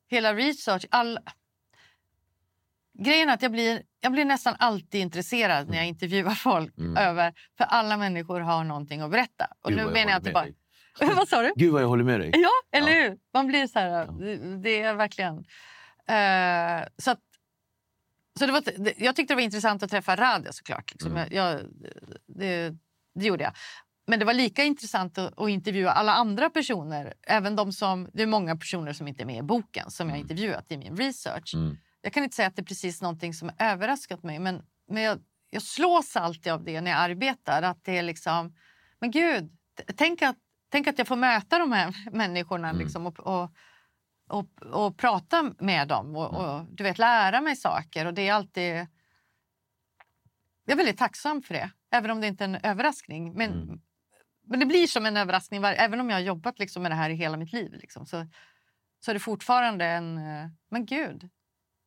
[0.08, 0.86] hela research...
[0.92, 1.20] All...
[3.00, 6.78] Grejen är att jag blir, jag blir nästan alltid intresserad när jag intervjuar folk.
[6.78, 6.98] Mm.
[6.98, 9.48] över För alla människor har någonting att berätta.
[9.62, 10.48] Och Gud, nu menar jag med bara...
[11.16, 11.54] Vad sa du?
[11.56, 12.32] Gud vad jag håller med dig.
[12.34, 13.04] Ja, eller Ja.
[13.04, 13.18] hur?
[13.34, 13.90] Man blir så här...
[13.90, 14.06] Ja.
[14.06, 15.38] Det, det är verkligen...
[16.08, 17.20] Eh, så att,
[18.40, 18.64] så det var,
[18.98, 20.92] jag tyckte det var intressant att träffa Radia såklart.
[20.92, 21.12] Liksom.
[21.12, 21.28] Mm.
[21.32, 21.62] Jag,
[22.28, 22.76] det,
[23.16, 23.54] det gjorde jag.
[24.10, 27.14] Men det var lika intressant att, att intervjua alla andra personer.
[27.24, 30.16] Även de som, det är många personer som inte är med i boken som jag
[30.18, 30.22] Mm.
[30.26, 31.54] intervjuat i min research.
[31.56, 31.78] Mm.
[32.02, 34.40] Jag kan inte säga att det är precis någonting som har överraskat mig.
[34.40, 37.62] Men, men jag, jag slås alltid av det när jag arbetar.
[37.62, 38.56] Att det är liksom,
[39.00, 39.50] men gud,
[39.96, 40.38] tänk att,
[40.70, 42.80] tänk att jag får möta de här människorna Mm.
[42.82, 43.52] liksom, och, och,
[44.28, 48.06] och, och prata med dem och, och du vet, lära mig saker.
[48.06, 48.88] Och det är alltid...
[50.66, 53.34] Jag är väldigt tacksam för det, även om det inte är en överraskning.
[53.34, 53.82] Men, Mm.
[54.50, 57.10] Men det blir som en överraskning, även om jag har jobbat liksom med det här
[57.10, 57.74] i hela mitt liv.
[57.74, 58.26] Liksom, så,
[59.06, 60.18] så är det fortfarande en...
[60.18, 61.30] eh, Men gud,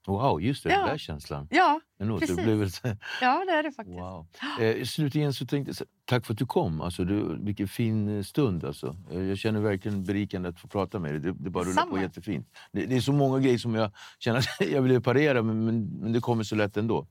[0.07, 0.79] Wow, just det, Ja.
[0.79, 1.49] den där känslan.
[1.51, 2.97] ja, En återupplevelse.
[3.21, 3.99] ja det är det faktiskt.
[3.99, 4.27] Wow.
[4.61, 6.81] Eh, slutligen så tänkte jag, tack för att du kom.
[6.81, 8.65] Alltså, du, vilken fin eh, stund.
[8.65, 8.97] Alltså.
[9.11, 11.21] Eh, Jag känner verkligen berikande att få prata med dig.
[11.21, 12.49] Det, det bara rullar på jättefint.
[12.73, 15.85] Det, det är så många grejer som jag känner att jag vill parera, men, men,
[16.01, 17.07] men det kommer så lätt ändå.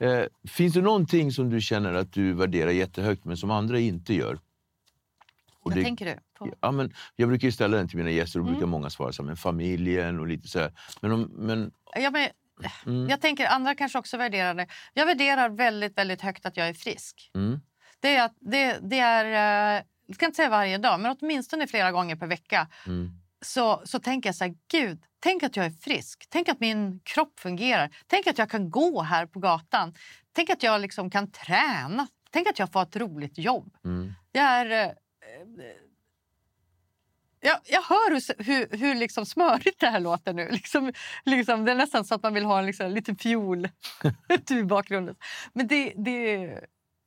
[0.00, 4.14] Eh, finns det någonting som du känner att du värderar jättehögt, men som andra inte
[4.14, 4.38] gör?
[5.66, 6.54] Och Vad det- tänker du på?
[6.60, 8.54] Ja, men jag brukar ställa den till mina gäster och Mm.
[8.54, 10.72] brukar många svara så här, men familjen och lite så här.
[11.00, 12.28] Men, om, men Ja, men,
[12.86, 14.66] mm, jag tänker andra kanske också värderar det.
[14.94, 17.30] Jag värderar väldigt, väldigt högt att jag är frisk.
[17.34, 17.60] mm,
[18.00, 19.24] Det är, det, det är
[19.78, 23.10] eh, jag ska inte säga varje dag, men åtminstone flera gånger per vecka mm,
[23.44, 26.26] så, så tänker jag så här, gud, tänk att jag är frisk.
[26.28, 27.90] Tänk att min kropp fungerar.
[28.06, 29.94] Tänk att jag kan gå här på gatan.
[30.32, 32.06] Tänk att jag liksom kan träna.
[32.30, 33.74] Tänk att jag får ett roligt jobb.
[33.84, 34.92] mm, Jag är, eh,
[37.46, 40.48] jag, jag hör hur, hur, hur liksom smörigt det här låter nu.
[40.52, 40.92] Liksom,
[41.24, 43.68] liksom, det är nästan så att man vill ha en liksom, liten fiol
[44.50, 45.16] i bakgrunden.
[45.52, 46.46] Men det, det,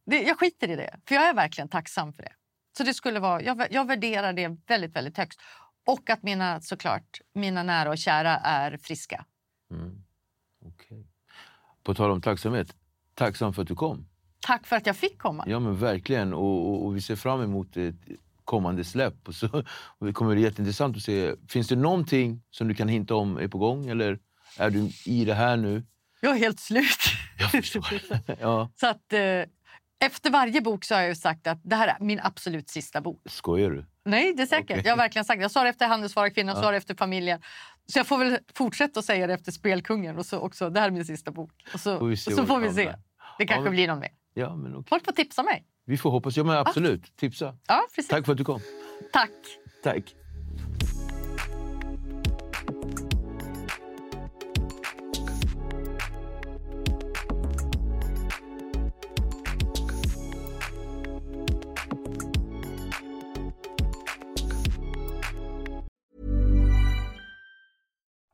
[0.06, 2.34] det, jag skiter i det, för jag är verkligen tacksam för det.
[2.78, 5.40] Så det skulle vara, jag, jag värderar det väldigt, väldigt högt.
[5.86, 9.26] Och att mina, såklart, mina nära och kära är friska.
[9.72, 10.04] Mm.
[10.62, 11.04] Okay.
[11.84, 12.76] På tal om tacksamhet,
[13.14, 14.08] tacksam för att du kom.
[14.40, 15.44] Tack för att jag fick komma.
[15.48, 16.34] Ja men verkligen.
[16.34, 17.96] Och, och, och vi ser fram emot ett
[18.50, 19.28] kommande släpp.
[19.28, 19.64] Och så,
[20.00, 21.36] och det kommer bli jätteintressant att se.
[21.50, 23.90] Finns det någonting som du kan hinta om är på gång?
[23.90, 24.20] Eller
[24.58, 25.84] är du i det här nu?
[26.22, 27.00] Jag är helt slut.
[27.40, 27.86] Jag förstår.
[28.40, 28.72] ja.
[28.76, 29.20] Så att, eh,
[30.06, 33.22] efter varje bok så har jag sagt att det här är min absolut sista bok.
[33.26, 33.86] Skojar du?
[34.06, 34.72] Nej, det är säkert.
[34.72, 34.82] Okay.
[34.86, 36.62] Jag har verkligen sagt Jag sa det efter Handelsvarakvinnan, ja.
[36.62, 37.42] sa det efter familjen.
[37.86, 40.18] Så jag får väl fortsätta att säga det efter Spelkungen.
[40.18, 41.52] Och så också, det här är min sista bok.
[41.74, 42.94] Och så, får vi se, får vi se.
[43.38, 44.12] Det kanske ja, blir någon mer.
[44.34, 44.90] Ja, men okay.
[44.90, 45.66] Folk får tipsa mig.
[45.90, 46.38] Vi får hoppas.
[46.38, 47.02] Ja, men absolut.
[47.04, 47.20] Ah.
[47.20, 47.56] Tipsa.
[47.68, 48.10] Ja, precis.
[48.10, 48.60] Tack för att du kom.
[49.14, 49.32] Tack.
[49.84, 50.16] Tack.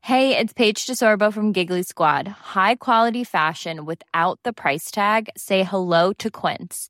[0.02, 2.28] Hey, it's Paige DeSorbo from Giggly Squad.
[2.28, 5.30] High quality fashion without the price tag.
[5.38, 6.90] Say hello to Quince.